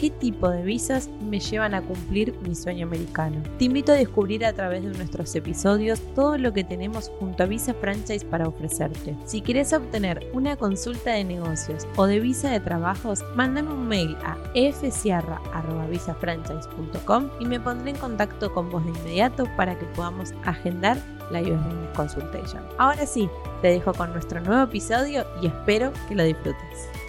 qué 0.00 0.08
tipo 0.08 0.48
de 0.48 0.62
visas 0.62 1.10
me 1.28 1.40
llevan 1.40 1.74
a 1.74 1.82
cumplir 1.82 2.34
mi 2.40 2.54
sueño 2.54 2.86
americano. 2.86 3.42
Te 3.58 3.66
invito 3.66 3.92
a 3.92 3.96
descubrir 3.96 4.46
a 4.46 4.54
través 4.54 4.82
de 4.82 4.96
nuestros 4.96 5.34
episodios 5.34 6.00
todo 6.14 6.38
lo 6.38 6.54
que 6.54 6.64
tenemos 6.64 7.10
junto 7.18 7.42
a 7.42 7.46
Visa 7.46 7.74
Franchise 7.74 8.24
para 8.24 8.48
ofrecerte. 8.48 9.14
Si 9.26 9.42
quieres 9.42 9.74
obtener 9.74 10.26
una 10.32 10.56
consulta 10.56 11.10
de 11.10 11.24
negocios 11.24 11.86
o 11.96 12.06
de 12.06 12.18
visa 12.18 12.50
de 12.50 12.60
trabajos, 12.60 13.22
mándame 13.36 13.74
un 13.74 13.88
mail 13.88 14.16
a 14.24 14.38
fsierra.visafranchise.com 14.54 17.28
y 17.38 17.44
me 17.44 17.60
pondré 17.60 17.90
en 17.90 17.98
contacto 17.98 18.54
con 18.54 18.70
vos 18.70 18.82
de 18.86 18.92
inmediato 18.92 19.44
para 19.54 19.78
que 19.78 19.84
podamos 19.84 20.32
agendar 20.46 20.96
la 21.30 21.42
US 21.42 21.60
Consultation. 21.94 22.62
Ahora 22.78 23.04
sí, 23.04 23.28
te 23.60 23.68
dejo 23.68 23.92
con 23.92 24.14
nuestro 24.14 24.40
nuevo 24.40 24.62
episodio 24.62 25.26
y 25.42 25.48
espero 25.48 25.92
que 26.08 26.14
lo 26.14 26.24
disfrutes. 26.24 26.99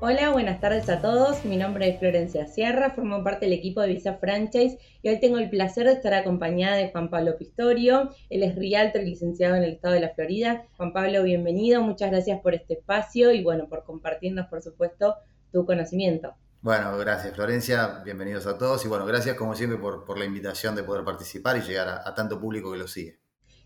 Hola, 0.00 0.30
buenas 0.30 0.60
tardes 0.60 0.88
a 0.90 1.00
todos. 1.00 1.44
Mi 1.44 1.56
nombre 1.56 1.88
es 1.88 1.98
Florencia 1.98 2.46
Sierra, 2.46 2.92
formo 2.94 3.24
parte 3.24 3.46
del 3.46 3.52
equipo 3.52 3.80
de 3.80 3.88
Visa 3.88 4.14
Franchise 4.14 4.78
y 5.02 5.08
hoy 5.08 5.18
tengo 5.18 5.38
el 5.38 5.50
placer 5.50 5.86
de 5.86 5.94
estar 5.94 6.14
acompañada 6.14 6.76
de 6.76 6.92
Juan 6.92 7.10
Pablo 7.10 7.36
Pistorio. 7.36 8.14
Él 8.30 8.44
es 8.44 8.54
realtor 8.54 9.02
y 9.02 9.06
licenciado 9.06 9.56
en 9.56 9.64
el 9.64 9.72
estado 9.72 9.94
de 9.94 10.00
la 10.00 10.14
Florida. 10.14 10.62
Juan 10.76 10.92
Pablo, 10.92 11.24
bienvenido. 11.24 11.82
Muchas 11.82 12.12
gracias 12.12 12.40
por 12.42 12.54
este 12.54 12.74
espacio 12.74 13.32
y 13.32 13.42
bueno, 13.42 13.68
por 13.68 13.82
compartirnos, 13.82 14.46
por 14.46 14.62
supuesto, 14.62 15.16
tu 15.50 15.66
conocimiento. 15.66 16.32
Bueno, 16.60 16.96
gracias 16.96 17.34
Florencia, 17.34 18.00
bienvenidos 18.04 18.46
a 18.46 18.56
todos 18.56 18.84
y 18.84 18.88
bueno, 18.88 19.04
gracias 19.04 19.34
como 19.34 19.56
siempre 19.56 19.78
por, 19.78 20.16
la 20.16 20.24
invitación 20.24 20.76
de 20.76 20.84
poder 20.84 21.04
participar 21.04 21.56
y 21.56 21.62
llegar 21.62 22.02
a 22.04 22.14
tanto 22.14 22.40
público 22.40 22.70
que 22.70 22.78
lo 22.78 22.86
sigue. 22.86 23.18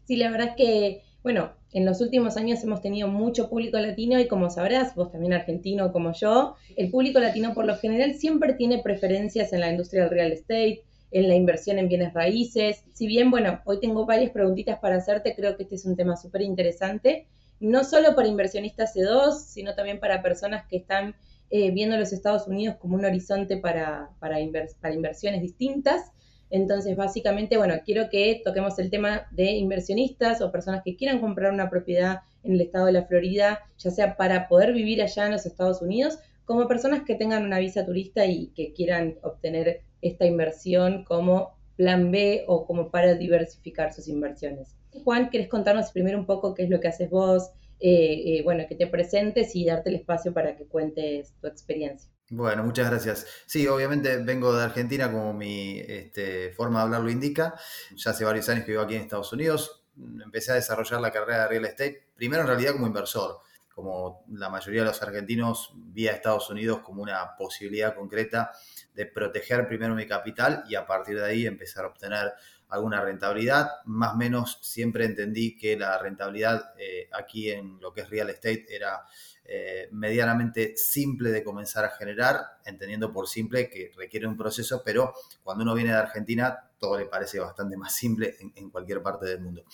Sí, 0.04 0.16
la 0.16 0.30
verdad 0.30 0.48
es 0.48 0.56
que 0.56 1.02
bueno, 1.22 1.52
en 1.72 1.86
los 1.86 2.00
últimos 2.00 2.36
años 2.36 2.62
hemos 2.64 2.82
tenido 2.82 3.08
mucho 3.08 3.48
público 3.48 3.78
latino 3.78 4.18
y 4.18 4.26
como 4.26 4.50
sabrás, 4.50 4.94
vos 4.94 5.12
también 5.12 5.32
argentino 5.32 5.92
como 5.92 6.12
yo, 6.12 6.56
el 6.76 6.90
público 6.90 7.20
latino 7.20 7.54
por 7.54 7.64
lo 7.64 7.76
general 7.76 8.14
siempre 8.14 8.54
tiene 8.54 8.82
preferencias 8.82 9.52
en 9.52 9.60
la 9.60 9.70
industria 9.70 10.02
del 10.02 10.10
real 10.10 10.32
estate, 10.32 10.82
en 11.12 11.28
la 11.28 11.34
inversión 11.34 11.78
en 11.78 11.88
bienes 11.88 12.12
raíces. 12.12 12.84
Si 12.92 13.06
bien, 13.06 13.30
bueno, 13.30 13.60
hoy 13.64 13.78
tengo 13.80 14.04
varias 14.04 14.32
preguntitas 14.32 14.78
para 14.80 14.96
hacerte, 14.96 15.34
creo 15.36 15.56
que 15.56 15.62
este 15.62 15.76
es 15.76 15.84
un 15.84 15.96
tema 15.96 16.16
súper 16.16 16.42
interesante, 16.42 17.26
no 17.60 17.84
solo 17.84 18.16
para 18.16 18.28
inversionistas 18.28 18.96
C2, 18.96 19.38
sino 19.38 19.74
también 19.74 20.00
para 20.00 20.22
personas 20.22 20.66
que 20.66 20.78
están 20.78 21.14
eh, 21.50 21.70
viendo 21.70 21.96
los 21.96 22.12
Estados 22.12 22.48
Unidos 22.48 22.76
como 22.80 22.96
un 22.96 23.04
horizonte 23.04 23.58
para, 23.58 24.10
para, 24.18 24.38
para 24.80 24.94
inversiones 24.94 25.42
distintas 25.42 26.10
entonces, 26.52 26.96
básicamente, 26.96 27.56
bueno, 27.56 27.74
quiero 27.82 28.10
que 28.10 28.42
toquemos 28.44 28.78
el 28.78 28.90
tema 28.90 29.26
de 29.30 29.52
inversionistas 29.52 30.42
o 30.42 30.52
personas 30.52 30.82
que 30.84 30.96
quieran 30.96 31.18
comprar 31.18 31.50
una 31.50 31.70
propiedad 31.70 32.20
en 32.42 32.52
el 32.52 32.60
estado 32.60 32.86
de 32.86 32.92
la 32.92 33.06
Florida, 33.06 33.60
ya 33.78 33.90
sea 33.90 34.18
para 34.18 34.48
poder 34.48 34.74
vivir 34.74 35.00
allá 35.00 35.24
en 35.24 35.32
los 35.32 35.46
Estados 35.46 35.80
Unidos, 35.80 36.18
como 36.44 36.68
personas 36.68 37.04
que 37.06 37.14
tengan 37.14 37.46
una 37.46 37.58
visa 37.58 37.86
turista 37.86 38.26
y 38.26 38.48
que 38.48 38.74
quieran 38.74 39.16
obtener 39.22 39.80
esta 40.02 40.26
inversión 40.26 41.04
como 41.04 41.56
plan 41.76 42.10
B 42.10 42.44
o 42.46 42.66
como 42.66 42.90
para 42.90 43.14
diversificar 43.14 43.94
sus 43.94 44.06
inversiones. 44.06 44.76
Juan, 45.04 45.30
¿querés 45.30 45.48
contarnos 45.48 45.90
primero 45.90 46.18
un 46.18 46.26
poco 46.26 46.52
qué 46.52 46.64
es 46.64 46.68
lo 46.68 46.80
que 46.80 46.88
haces 46.88 47.08
vos? 47.08 47.50
Eh, 47.80 48.24
eh, 48.26 48.42
bueno, 48.42 48.64
que 48.68 48.74
te 48.74 48.86
presentes 48.86 49.56
y 49.56 49.64
darte 49.64 49.88
el 49.88 49.96
espacio 49.96 50.34
para 50.34 50.54
que 50.54 50.66
cuentes 50.66 51.32
tu 51.40 51.46
experiencia. 51.46 52.11
Bueno, 52.34 52.64
muchas 52.64 52.88
gracias. 52.88 53.26
Sí, 53.44 53.66
obviamente 53.66 54.16
vengo 54.16 54.56
de 54.56 54.64
Argentina 54.64 55.12
como 55.12 55.34
mi 55.34 55.80
este, 55.80 56.50
forma 56.52 56.78
de 56.78 56.84
hablar 56.84 57.02
lo 57.02 57.10
indica. 57.10 57.54
Ya 57.94 58.12
hace 58.12 58.24
varios 58.24 58.48
años 58.48 58.64
que 58.64 58.70
vivo 58.70 58.82
aquí 58.82 58.94
en 58.94 59.02
Estados 59.02 59.34
Unidos. 59.34 59.84
Empecé 59.98 60.52
a 60.52 60.54
desarrollar 60.54 61.02
la 61.02 61.10
carrera 61.12 61.42
de 61.42 61.48
real 61.48 61.66
estate, 61.66 62.08
primero 62.16 62.40
en 62.40 62.48
realidad 62.48 62.72
como 62.72 62.86
inversor, 62.86 63.40
como 63.74 64.24
la 64.30 64.48
mayoría 64.48 64.80
de 64.80 64.86
los 64.86 65.02
argentinos 65.02 65.74
vi 65.74 66.08
a 66.08 66.12
Estados 66.12 66.48
Unidos 66.48 66.78
como 66.78 67.02
una 67.02 67.36
posibilidad 67.36 67.94
concreta 67.94 68.50
de 68.94 69.04
proteger 69.04 69.68
primero 69.68 69.94
mi 69.94 70.06
capital 70.06 70.64
y 70.66 70.74
a 70.74 70.86
partir 70.86 71.16
de 71.16 71.26
ahí 71.26 71.46
empezar 71.46 71.84
a 71.84 71.88
obtener 71.88 72.32
alguna 72.70 73.02
rentabilidad. 73.02 73.72
Más 73.84 74.14
o 74.14 74.16
menos 74.16 74.58
siempre 74.62 75.04
entendí 75.04 75.54
que 75.58 75.76
la 75.76 75.98
rentabilidad 75.98 76.72
eh, 76.78 77.10
aquí 77.12 77.50
en 77.50 77.78
lo 77.78 77.92
que 77.92 78.00
es 78.00 78.08
real 78.08 78.30
estate 78.30 78.64
era 78.74 79.02
eh, 79.44 79.88
medianamente 79.90 80.76
simple 80.76 81.30
de 81.30 81.42
comenzar 81.42 81.84
a 81.84 81.90
generar, 81.90 82.58
entendiendo 82.64 83.12
por 83.12 83.28
simple 83.28 83.68
que 83.68 83.90
requiere 83.96 84.26
un 84.26 84.36
proceso, 84.36 84.82
pero 84.84 85.14
cuando 85.42 85.64
uno 85.64 85.74
viene 85.74 85.90
de 85.90 85.98
Argentina 85.98 86.70
todo 86.78 86.98
le 86.98 87.06
parece 87.06 87.38
bastante 87.38 87.76
más 87.76 87.94
simple 87.94 88.36
en, 88.56 88.68
cualquier 88.70 89.02
parte 89.02 89.26
del 89.26 89.40
mundo. 89.40 89.64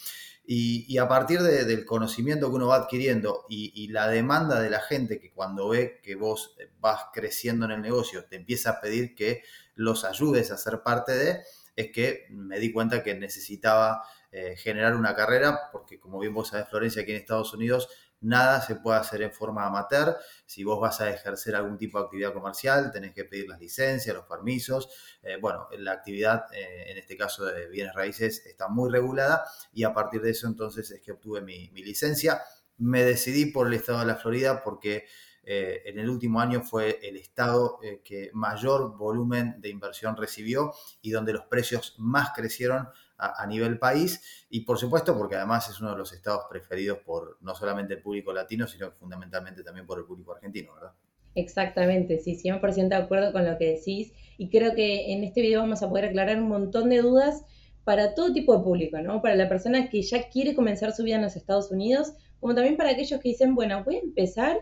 Y, 0.46 0.96
a 0.98 1.08
partir 1.08 1.40
del 1.40 1.84
conocimiento 1.84 2.48
que 2.48 2.56
uno 2.56 2.68
va 2.68 2.76
adquiriendo 2.76 3.46
y, 3.48 3.88
la 3.88 4.08
demanda 4.08 4.60
de 4.60 4.68
la 4.68 4.80
gente 4.80 5.18
que 5.18 5.32
cuando 5.32 5.70
ve 5.70 6.00
que 6.02 6.14
vos 6.14 6.54
vas 6.80 7.06
creciendo 7.12 7.64
en 7.64 7.72
el 7.72 7.80
negocio 7.80 8.26
te 8.26 8.36
empieza 8.36 8.70
a 8.70 8.80
pedir 8.80 9.14
que 9.14 9.42
los 9.74 10.04
ayudes 10.04 10.50
a 10.50 10.58
ser 10.58 10.82
parte 10.82 11.12
de, 11.12 11.40
es 11.76 11.90
que 11.92 12.26
me 12.30 12.58
di 12.58 12.72
cuenta 12.72 13.02
que 13.02 13.14
necesitaba 13.14 14.02
eh, 14.30 14.56
generar 14.56 14.94
una 14.94 15.14
carrera, 15.14 15.70
porque 15.72 15.98
como 15.98 16.18
bien 16.18 16.34
vos 16.34 16.48
sabés, 16.48 16.68
Florencia, 16.68 17.02
aquí 17.02 17.12
en 17.12 17.18
Estados 17.18 17.54
Unidos, 17.54 17.88
nada 18.20 18.60
se 18.60 18.76
puede 18.76 18.98
hacer 18.98 19.22
en 19.22 19.32
forma 19.32 19.66
amateur. 19.66 20.16
Si 20.44 20.64
vos 20.64 20.80
vas 20.80 21.00
a 21.00 21.10
ejercer 21.10 21.54
algún 21.54 21.78
tipo 21.78 21.98
de 21.98 22.04
actividad 22.04 22.32
comercial, 22.32 22.90
tenés 22.90 23.14
que 23.14 23.24
pedir 23.24 23.48
las 23.48 23.60
licencias, 23.60 24.14
los 24.14 24.26
permisos. 24.26 24.88
Eh, 25.22 25.36
bueno, 25.40 25.68
la 25.78 25.92
actividad, 25.92 26.46
eh, 26.52 26.90
en 26.90 26.98
este 26.98 27.16
caso 27.16 27.44
de 27.44 27.68
bienes 27.68 27.94
raíces, 27.94 28.44
está 28.46 28.68
muy 28.68 28.90
regulada 28.90 29.44
y 29.72 29.84
a 29.84 29.92
partir 29.92 30.20
de 30.20 30.30
eso 30.30 30.46
entonces 30.46 30.90
es 30.90 31.00
que 31.00 31.12
obtuve 31.12 31.40
mi, 31.40 31.68
licencia. 31.68 32.42
Me 32.78 33.02
decidí 33.04 33.46
por 33.46 33.66
el 33.66 33.74
estado 33.74 34.00
de 34.00 34.06
la 34.06 34.16
Florida 34.16 34.62
porque 34.62 35.06
eh, 35.42 35.82
en 35.86 35.98
el 35.98 36.08
último 36.08 36.40
año 36.40 36.62
fue 36.62 37.00
el 37.02 37.16
estado 37.16 37.80
que 38.04 38.30
mayor 38.34 38.96
volumen 38.96 39.60
de 39.60 39.70
inversión 39.70 40.16
recibió 40.16 40.74
y 41.00 41.10
donde 41.10 41.32
los 41.32 41.46
precios 41.46 41.94
más 41.98 42.32
crecieron 42.34 42.88
a, 43.18 43.46
nivel 43.46 43.78
país 43.78 44.46
y 44.48 44.60
por 44.60 44.78
supuesto 44.78 45.16
porque 45.16 45.36
además 45.36 45.68
es 45.68 45.80
uno 45.80 45.90
de 45.90 45.98
los 45.98 46.12
estados 46.12 46.44
preferidos 46.48 46.98
por 46.98 47.36
no 47.40 47.54
solamente 47.54 47.94
el 47.94 48.02
público 48.02 48.32
latino, 48.32 48.66
sino 48.66 48.92
fundamentalmente 48.92 49.62
también 49.62 49.86
por 49.86 49.98
el 49.98 50.04
público 50.04 50.32
argentino, 50.32 50.74
¿verdad? 50.74 50.92
Exactamente, 51.34 52.18
sí, 52.18 52.36
100% 52.36 52.88
de 52.88 52.94
acuerdo 52.94 53.32
con 53.32 53.44
lo 53.44 53.58
que 53.58 53.74
decís 53.74 54.12
y 54.38 54.50
creo 54.50 54.74
que 54.74 55.12
en 55.12 55.24
este 55.24 55.40
video 55.40 55.60
vamos 55.60 55.82
a 55.82 55.88
poder 55.88 56.06
aclarar 56.06 56.38
un 56.38 56.48
montón 56.48 56.88
de 56.88 56.98
dudas 56.98 57.44
para 57.84 58.14
todo 58.14 58.32
tipo 58.32 58.56
de 58.56 58.62
público, 58.62 59.00
¿no? 59.00 59.22
Para 59.22 59.34
la 59.34 59.48
persona 59.48 59.88
que 59.88 60.02
ya 60.02 60.28
quiere 60.28 60.54
comenzar 60.54 60.92
su 60.92 61.02
vida 61.02 61.16
en 61.16 61.22
los 61.22 61.36
Estados 61.36 61.70
Unidos, 61.70 62.12
como 62.38 62.54
también 62.54 62.76
para 62.76 62.90
aquellos 62.90 63.20
que 63.20 63.30
dicen, 63.30 63.54
bueno, 63.54 63.82
voy 63.82 63.96
a 63.96 64.00
empezar 64.00 64.58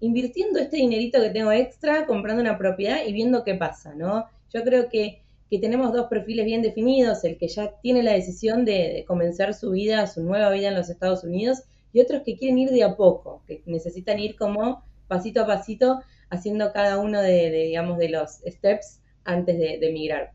invirtiendo 0.00 0.58
este 0.60 0.76
dinerito 0.76 1.20
que 1.20 1.30
tengo 1.30 1.50
extra, 1.52 2.06
comprando 2.06 2.40
una 2.40 2.56
propiedad 2.56 3.04
y 3.04 3.12
viendo 3.12 3.44
qué 3.44 3.54
pasa, 3.54 3.94
¿no? 3.94 4.26
Yo 4.52 4.62
creo 4.62 4.88
que 4.88 5.22
que 5.50 5.58
tenemos 5.58 5.92
dos 5.92 6.08
perfiles 6.08 6.44
bien 6.44 6.62
definidos, 6.62 7.24
el 7.24 7.38
que 7.38 7.48
ya 7.48 7.72
tiene 7.80 8.02
la 8.02 8.12
decisión 8.12 8.64
de, 8.64 9.04
comenzar 9.06 9.54
su 9.54 9.70
vida, 9.70 10.06
su 10.06 10.22
nueva 10.22 10.50
vida 10.50 10.68
en 10.68 10.74
los 10.74 10.90
Estados 10.90 11.24
Unidos, 11.24 11.62
y 11.92 12.00
otros 12.00 12.22
que 12.24 12.36
quieren 12.36 12.58
ir 12.58 12.70
de 12.70 12.84
a 12.84 12.96
poco, 12.96 13.42
que 13.46 13.62
necesitan 13.64 14.18
ir 14.18 14.36
como 14.36 14.84
pasito 15.06 15.42
a 15.42 15.46
pasito 15.46 16.00
haciendo 16.28 16.72
cada 16.72 16.98
uno 16.98 17.22
de, 17.22 17.50
digamos, 17.50 17.96
de 17.96 18.10
los 18.10 18.40
steps 18.46 19.00
antes 19.24 19.58
de, 19.58 19.78
de 19.78 19.88
emigrar. 19.88 20.32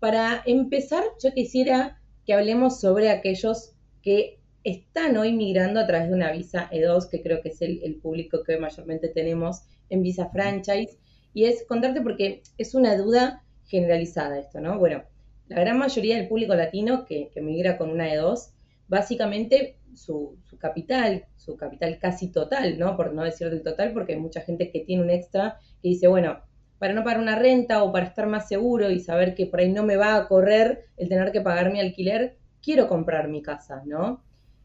Para 0.00 0.42
empezar, 0.46 1.04
yo 1.22 1.32
quisiera 1.32 2.00
que 2.26 2.32
hablemos 2.32 2.80
sobre 2.80 3.10
aquellos 3.10 3.72
que 4.02 4.38
están 4.64 5.18
hoy 5.18 5.32
migrando 5.32 5.78
a 5.78 5.86
través 5.86 6.08
de 6.08 6.14
una 6.14 6.32
visa 6.32 6.70
E2, 6.72 7.10
que 7.10 7.22
creo 7.22 7.42
que 7.42 7.50
es 7.50 7.60
el, 7.60 7.82
el, 7.82 7.96
público 7.96 8.42
que 8.42 8.56
mayormente 8.56 9.08
tenemos 9.08 9.62
en 9.90 10.02
visa 10.02 10.30
franchise, 10.30 10.98
y 11.34 11.44
es 11.44 11.66
contarte 11.66 12.00
porque 12.00 12.42
es 12.56 12.74
una 12.74 12.96
duda 12.96 13.43
generalizada 13.66 14.38
esto, 14.38 14.60
¿no? 14.60 14.78
Bueno, 14.78 15.04
la 15.48 15.60
gran 15.60 15.78
mayoría 15.78 16.16
del 16.16 16.28
público 16.28 16.54
latino 16.54 17.04
que, 17.04 17.30
migra 17.36 17.76
con 17.76 17.90
una 17.90 18.06
de 18.06 18.16
dos, 18.16 18.52
básicamente 18.88 19.76
su, 19.94 20.36
capital, 20.58 21.26
su 21.36 21.56
capital 21.56 21.98
casi 21.98 22.28
total, 22.28 22.78
¿no? 22.78 22.96
Por 22.96 23.12
no 23.12 23.22
decir 23.22 23.50
del 23.50 23.62
total, 23.62 23.92
porque 23.92 24.14
hay 24.14 24.20
mucha 24.20 24.40
gente 24.40 24.70
que 24.70 24.80
tiene 24.80 25.02
un 25.02 25.10
extra 25.10 25.58
que 25.82 25.88
dice, 25.88 26.08
bueno, 26.08 26.40
para 26.78 26.94
no 26.94 27.04
pagar 27.04 27.20
una 27.20 27.38
renta 27.38 27.82
o 27.82 27.92
para 27.92 28.06
estar 28.06 28.26
más 28.26 28.48
seguro 28.48 28.90
y 28.90 29.00
saber 29.00 29.34
que 29.34 29.46
por 29.46 29.60
ahí 29.60 29.70
no 29.70 29.84
me 29.84 29.96
va 29.96 30.16
a 30.16 30.28
correr 30.28 30.86
el 30.96 31.08
tener 31.08 31.32
que 31.32 31.40
pagar 31.40 31.72
mi 31.72 31.80
alquiler, 31.80 32.36
quiero 32.62 32.88
comprar 32.88 33.28
mi 33.28 33.42
casa, 33.42 33.82
¿no? 33.84 34.22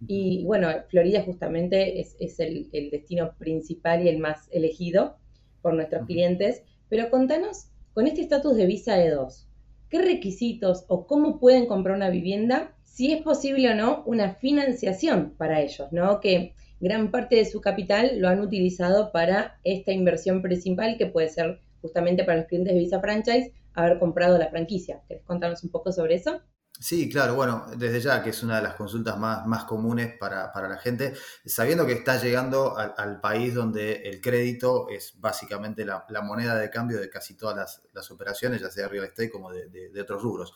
Y 0.07 0.45
bueno, 0.45 0.69
Florida 0.87 1.23
justamente 1.23 1.99
es, 1.99 2.39
el, 2.39 2.69
el, 2.71 2.89
destino 2.89 3.33
principal 3.37 4.05
y 4.05 4.09
el 4.09 4.17
más 4.17 4.47
elegido 4.51 5.17
por 5.61 5.73
nuestros 5.73 6.05
clientes. 6.05 6.63
Pero 6.87 7.09
contanos 7.09 7.69
con 7.93 8.07
este 8.07 8.21
estatus 8.21 8.55
de 8.55 8.65
visa 8.65 8.97
E2, 8.97 9.45
¿qué 9.89 10.01
requisitos 10.01 10.85
o 10.87 11.07
cómo 11.07 11.39
pueden 11.39 11.65
comprar 11.65 11.95
una 11.95 12.09
vivienda? 12.09 12.75
Si 12.83 13.11
es 13.11 13.21
posible 13.21 13.69
o 13.71 13.75
no 13.75 14.03
una 14.05 14.35
financiación 14.35 15.33
para 15.37 15.61
ellos, 15.61 15.91
¿no? 15.91 16.19
Que, 16.19 16.53
gran 16.79 17.11
parte 17.11 17.35
de 17.35 17.45
su 17.45 17.61
capital 17.61 18.19
lo 18.19 18.29
han 18.29 18.39
utilizado 18.39 19.11
para 19.11 19.59
esta 19.63 19.91
inversión 19.91 20.41
principal 20.41 20.97
que 20.97 21.07
puede 21.07 21.29
ser 21.29 21.59
justamente 21.81 22.23
para 22.23 22.37
los 22.37 22.47
clientes 22.47 22.73
de 22.73 22.79
Visa 22.79 22.99
Franchise 23.01 23.51
haber 23.73 23.99
comprado 23.99 24.37
la 24.37 24.49
franquicia. 24.49 25.01
¿Querés 25.07 25.23
contarnos 25.23 25.63
un 25.63 25.71
poco 25.71 25.91
sobre 25.91 26.15
eso? 26.15 26.41
Sí, 26.81 27.09
claro, 27.09 27.35
bueno, 27.35 27.65
desde 27.75 27.99
ya 27.99 28.23
que 28.23 28.29
es 28.29 28.41
una 28.41 28.55
de 28.55 28.61
las 28.61 28.75
consultas 28.75 29.17
más, 29.17 29.45
más 29.45 29.65
comunes 29.65 30.15
para, 30.17 30.49
la 30.55 30.77
gente, 30.77 31.13
sabiendo 31.45 31.85
que 31.85 31.91
está 31.91 32.21
llegando 32.21 32.77
al, 32.77 33.19
país 33.19 33.53
donde 33.53 33.95
el 34.03 34.21
crédito 34.21 34.87
es 34.87 35.19
básicamente 35.19 35.83
la, 35.83 36.05
moneda 36.23 36.55
de 36.55 36.69
cambio 36.69 37.01
de 37.01 37.09
casi 37.09 37.35
todas 37.35 37.81
las, 37.93 38.11
operaciones, 38.11 38.61
ya 38.61 38.71
sea 38.71 38.87
real 38.87 39.03
estate 39.03 39.29
como 39.29 39.51
de, 39.51 40.01
otros 40.01 40.21
rubros. 40.23 40.53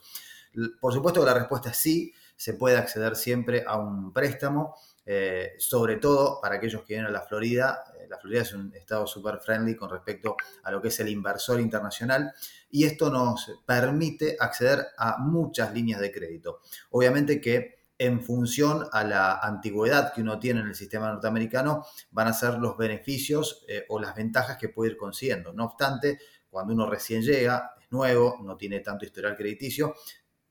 Por 0.80 0.94
supuesto 0.94 1.19
que 1.19 1.25
la 1.25 1.33
respuesta 1.33 1.71
es 1.71 1.77
sí, 1.77 2.13
se 2.38 2.54
puede 2.54 2.77
acceder 2.77 3.18
siempre 3.18 3.65
a 3.68 3.77
un 3.77 4.13
préstamo, 4.13 4.75
eh, 5.06 5.56
sobre 5.57 5.98
todo 5.98 6.39
para 6.42 6.56
aquellos 6.56 6.83
que 6.83 6.94
vienen 6.94 7.07
a 7.07 7.12
la 7.12 7.21
Florida. 7.21 7.83
La 8.13 8.19
Florida 8.19 8.44
es 8.44 8.54
un 8.54 8.71
estado 8.75 9.07
súper 9.07 9.39
friendly 9.39 9.75
con 9.75 9.89
respecto 9.89 10.38
a 10.62 10.69
lo 10.69 10.80
que 10.80 10.89
es 10.89 11.00
el 11.00 11.10
inversor 11.10 11.60
internacional 11.60 12.31
y 12.69 12.83
esto 12.83 13.10
nos 13.10 13.62
permite 13.65 14.38
acceder 14.39 14.86
a 15.00 15.18
muchas 15.18 15.74
líneas 15.74 16.00
de 16.00 16.12
crédito. 16.12 16.60
Obviamente 16.92 17.42
que 17.42 17.80
en 17.98 18.21
función 18.21 18.86
a 18.92 19.04
la 19.04 19.39
antigüedad 19.39 20.13
que 20.13 20.21
uno 20.21 20.38
tiene 20.38 20.60
en 20.60 20.68
el 20.68 20.75
sistema 20.75 21.12
norteamericano, 21.12 21.88
van 22.12 22.27
a 22.27 22.33
ser 22.33 22.60
los 22.60 22.77
beneficios 22.77 23.65
eh, 23.68 23.86
o 23.89 24.00
las 24.00 24.13
ventajas 24.13 24.57
que 24.57 24.69
puede 24.69 24.92
ir 24.92 24.98
consiguiendo. 24.98 25.51
No 25.54 25.65
obstante, 25.65 26.19
cuando 26.51 26.74
uno 26.74 26.88
recién 26.88 27.24
llega, 27.24 27.74
es 27.81 27.92
nuevo, 27.92 28.38
no 28.44 28.56
tiene 28.57 28.81
tanto 28.81 29.06
historial 29.06 29.36
crediticio, 29.36 29.95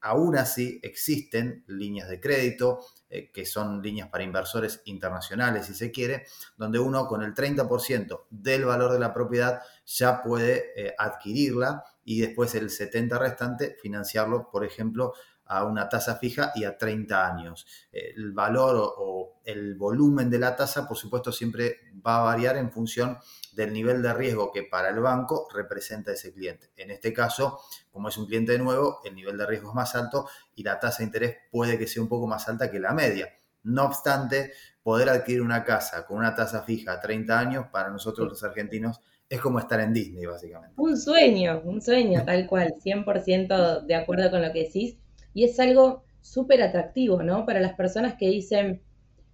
aún 0.02 0.36
así 0.36 0.80
existen 0.82 1.64
líneas 1.68 2.08
de 2.08 2.20
crédito, 2.20 2.80
eh, 3.08 3.30
que 3.32 3.46
son 3.46 3.80
líneas 3.80 4.08
para 4.08 4.24
inversores 4.24 4.82
internacionales, 4.84 5.66
si 5.66 5.74
se 5.74 5.90
quiere, 5.90 6.26
donde 6.56 6.80
uno 6.80 7.06
con 7.06 7.22
el 7.22 7.34
30% 7.34 8.26
del 8.30 8.64
valor 8.64 8.92
de 8.92 8.98
la 8.98 9.14
propiedad 9.14 9.62
ya 9.86 10.22
puede 10.22 10.72
eh, 10.76 10.94
adquirirla 10.98 11.84
y 12.04 12.20
después 12.20 12.54
el 12.56 12.68
70% 12.68 13.18
restante 13.18 13.76
financiarlo, 13.80 14.50
por 14.50 14.64
ejemplo, 14.64 15.14
a 15.46 15.64
una 15.64 15.88
tasa 15.88 16.16
fija 16.16 16.52
y 16.54 16.64
a 16.64 16.76
30 16.78 17.26
años. 17.26 17.66
El 17.90 18.32
valor 18.32 18.94
o, 18.98 19.40
el 19.44 19.74
volumen 19.74 20.30
de 20.30 20.38
la 20.38 20.54
tasa, 20.54 20.86
por 20.86 20.96
supuesto, 20.96 21.32
siempre 21.32 21.78
va 22.06 22.20
a 22.20 22.24
variar 22.24 22.56
en 22.56 22.70
función 22.70 23.18
del 23.52 23.72
nivel 23.72 24.00
de 24.00 24.14
riesgo 24.14 24.52
que 24.52 24.62
para 24.62 24.90
el 24.90 25.00
banco 25.00 25.48
representa 25.52 26.12
ese 26.12 26.32
cliente. 26.32 26.70
En 26.76 26.90
este 26.90 27.12
caso, 27.12 27.60
como 27.90 28.08
es 28.08 28.16
un 28.16 28.26
cliente 28.26 28.56
nuevo, 28.58 29.00
el 29.04 29.14
nivel 29.14 29.36
de 29.36 29.46
riesgo 29.46 29.70
es 29.70 29.74
más 29.74 29.94
alto 29.96 30.28
y 30.54 30.62
la 30.62 30.78
tasa 30.78 30.98
de 30.98 31.04
interés 31.04 31.36
puede 31.50 31.78
que 31.78 31.86
sea 31.86 32.02
un 32.02 32.08
poco 32.08 32.26
más 32.26 32.48
alta 32.48 32.70
que 32.70 32.78
la 32.78 32.92
media. 32.92 33.28
No 33.64 33.84
obstante, 33.84 34.52
poder 34.82 35.08
adquirir 35.08 35.42
una 35.42 35.64
casa 35.64 36.06
con 36.06 36.18
una 36.18 36.34
tasa 36.34 36.62
fija 36.62 36.92
a 36.92 37.00
30 37.00 37.38
años, 37.38 37.66
para 37.72 37.90
nosotros 37.90 38.28
los 38.28 38.42
argentinos, 38.44 39.00
es 39.28 39.40
como 39.40 39.58
estar 39.58 39.80
en 39.80 39.94
Disney, 39.94 40.26
básicamente. 40.26 40.74
Un 40.76 40.96
sueño, 40.96 41.62
un 41.64 41.80
sueño, 41.80 42.22
tal 42.24 42.46
cual, 42.46 42.74
100% 42.84 43.86
de 43.86 43.94
acuerdo 43.94 44.30
con 44.30 44.42
lo 44.42 44.52
que 44.52 44.64
decís. 44.64 44.98
Y 45.34 45.44
es 45.44 45.58
algo 45.60 46.02
súper 46.20 46.62
atractivo, 46.62 47.22
¿no? 47.22 47.46
Para 47.46 47.60
las 47.60 47.74
personas 47.74 48.14
que 48.18 48.28
dicen, 48.28 48.80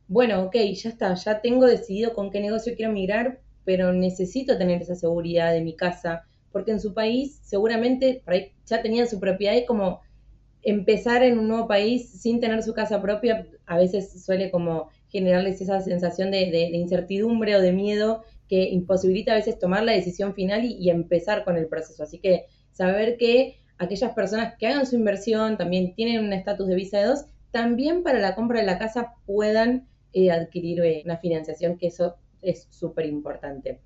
bueno, 0.08 0.42
ok, 0.44 0.56
ya 0.74 0.90
está, 0.90 1.14
ya 1.14 1.40
tengo 1.40 1.66
decidido 1.66 2.14
con 2.14 2.30
qué 2.30 2.40
negocio 2.40 2.74
quiero 2.76 2.92
migrar, 2.92 3.40
pero 3.64 3.92
necesito 3.92 4.56
tener 4.56 4.80
esa 4.80 4.94
seguridad 4.94 5.52
de 5.52 5.60
mi 5.60 5.76
casa, 5.76 6.24
porque 6.50 6.70
en 6.70 6.80
su 6.80 6.94
país 6.94 7.40
seguramente 7.42 8.22
ya 8.64 8.82
tenían 8.82 9.06
su 9.06 9.20
propiedad 9.20 9.54
y 9.54 9.66
como 9.66 10.00
empezar 10.62 11.22
en 11.22 11.38
un 11.38 11.48
nuevo 11.48 11.68
país 11.68 12.10
sin 12.10 12.40
tener 12.40 12.62
su 12.62 12.74
casa 12.74 13.00
propia 13.00 13.46
a 13.66 13.76
veces 13.76 14.24
suele 14.24 14.50
como 14.50 14.88
generarles 15.08 15.60
esa 15.60 15.80
sensación 15.80 16.30
de, 16.30 16.70
incertidumbre 16.72 17.56
o 17.56 17.60
de 17.60 17.72
miedo 17.72 18.24
que 18.48 18.70
imposibilita 18.70 19.32
a 19.32 19.36
veces 19.36 19.58
tomar 19.58 19.84
la 19.84 19.92
decisión 19.92 20.34
final 20.34 20.64
y, 20.64 20.74
y 20.74 20.90
empezar 20.90 21.44
con 21.44 21.56
el 21.56 21.68
proceso. 21.68 22.02
Así 22.02 22.18
que 22.18 22.46
saber 22.72 23.18
que 23.18 23.60
aquellas 23.78 24.12
personas 24.12 24.54
que 24.58 24.66
hagan 24.66 24.86
su 24.86 24.96
inversión, 24.96 25.56
también 25.56 25.94
tienen 25.94 26.24
un 26.24 26.32
estatus 26.32 26.68
de 26.68 26.74
visa 26.74 26.98
de 26.98 27.06
dos, 27.06 27.24
también 27.50 28.02
para 28.02 28.18
la 28.18 28.34
compra 28.34 28.60
de 28.60 28.66
la 28.66 28.78
casa 28.78 29.14
puedan 29.26 29.86
eh, 30.12 30.30
adquirir 30.30 30.80
eh, 30.80 31.02
una 31.04 31.18
financiación, 31.18 31.78
que 31.78 31.88
eso 31.88 32.16
es 32.42 32.66
súper 32.70 33.06
importante. 33.06 33.80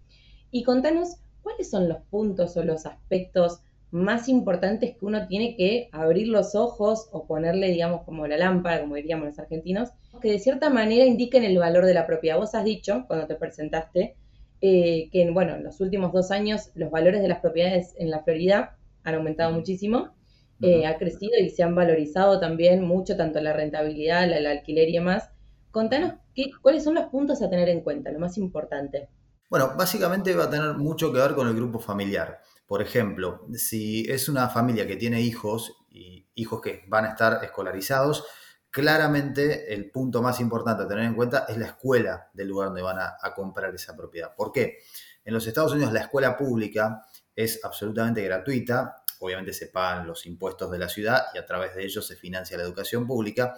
Y 0.51 0.65
contanos, 0.65 1.17
¿cuáles 1.43 1.71
son 1.71 1.89
los 1.89 1.99
puntos 2.11 2.57
o 2.57 2.65
los 2.65 2.87
aspectos 2.87 3.61
más 3.91 4.29
importantes 4.29 4.97
que 4.97 5.05
uno 5.05 5.27
tiene 5.27 5.55
que 5.55 5.89
abrir 5.93 6.29
los 6.29 6.55
ojos 6.55 7.09
o 7.13 7.27
ponerle, 7.27 7.69
digamos, 7.69 8.03
como 8.03 8.27
la 8.27 8.39
lámpara, 8.39 8.81
como 8.81 8.95
diríamos 8.95 9.27
los 9.27 9.39
argentinos, 9.39 9.91
que 10.21 10.31
de 10.31 10.39
cierta 10.39 10.71
manera 10.71 11.05
indiquen 11.05 11.45
el 11.45 11.59
valor 11.59 11.85
de 11.85 11.95
la 11.95 12.07
propiedad? 12.07 12.39
Vos 12.39 12.55
has 12.55 12.65
dicho, 12.65 13.05
cuando 13.07 13.27
te 13.27 13.35
presentaste, 13.35 14.17
eh, 14.63 15.09
que, 15.11 15.31
bueno, 15.31 15.57
en 15.57 15.65
los 15.65 15.81
últimos 15.81 16.13
dos 16.13 16.31
años 16.31 16.71
los 16.75 16.91
valores 16.91 17.21
de 17.21 17.29
las 17.29 17.41
propiedades 17.41 17.95
en 17.99 18.11
la 18.11 18.23
Florida 18.23 18.77
han 19.05 19.15
aumentado 19.15 19.53
muchísimo, 19.53 20.15
eh, 20.61 20.87
ha 20.87 20.97
crecido 20.97 21.33
y 21.41 21.51
se 21.51 21.65
han 21.65 21.75
valorizado 21.75 22.39
también 22.39 22.85
mucho, 22.85 23.17
tanto 23.17 23.41
la 23.41 23.53
rentabilidad, 23.53 24.31
el 24.31 24.47
alquiler 24.47 24.89
y 24.89 24.93
demás. 24.93 25.31
Contanos 25.73 26.15
qué, 26.35 26.51
cuáles 26.61 26.85
son 26.85 26.95
los 26.95 27.07
puntos 27.07 27.43
a 27.43 27.51
tener 27.51 27.69
en 27.69 27.81
cuenta, 27.81 28.13
lo 28.13 28.21
más 28.21 28.39
importante. 28.39 29.09
Bueno, 29.51 29.73
básicamente 29.77 30.35
va 30.35 30.45
a 30.45 30.51
tener 30.51 30.75
mucho 30.75 31.13
que 31.13 31.19
ver 31.19 31.35
con 31.35 31.49
el 31.49 31.55
grupo 31.55 31.81
familiar. 31.81 32.41
Por 32.67 32.81
ejemplo, 32.81 33.47
si 33.53 34.05
es 34.09 34.29
una 34.29 34.49
familia 34.49 34.87
que 34.87 34.97
tiene 34.97 35.21
hijos 35.21 35.77
y 35.91 36.29
hijos 36.35 36.61
que 36.61 36.85
van 36.87 37.07
a 37.07 37.09
estar 37.09 37.43
escolarizados, 37.43 38.25
claramente 38.71 39.75
el 39.75 39.91
punto 39.91 40.23
más 40.23 40.41
importante 40.41 40.85
a 40.85 40.89
tener 40.89 41.05
en 41.05 41.15
cuenta 41.15 41.45
es 41.49 41.59
la 41.59 41.67
escuela 41.67 42.31
del 42.33 42.49
lugar 42.49 42.69
donde 42.69 42.83
van 42.83 42.99
a, 42.99 43.17
a 43.21 43.35
comprar 43.35 43.75
esa 43.75 43.97
propiedad. 43.97 44.35
¿Por 44.35 44.53
qué? 44.53 44.79
En 45.25 45.35
los 45.35 45.47
Estados 45.47 45.73
Unidos 45.73 45.93
la 45.93 46.01
escuela 46.01 46.37
pública 46.37 47.05
es 47.35 47.65
absolutamente 47.65 48.23
gratuita, 48.23 49.05
obviamente 49.21 49.53
se 49.53 49.69
pagan 49.69 50.07
los 50.07 50.27
impuestos 50.27 50.71
de 50.71 50.79
la 50.79 50.89
ciudad 50.89 51.27
y 51.35 51.39
a 51.39 51.47
través 51.47 51.75
de 51.75 51.85
ellos 51.85 52.07
se 52.07 52.17
financia 52.17 52.57
la 52.57 52.65
educación 52.65 53.07
pública, 53.07 53.55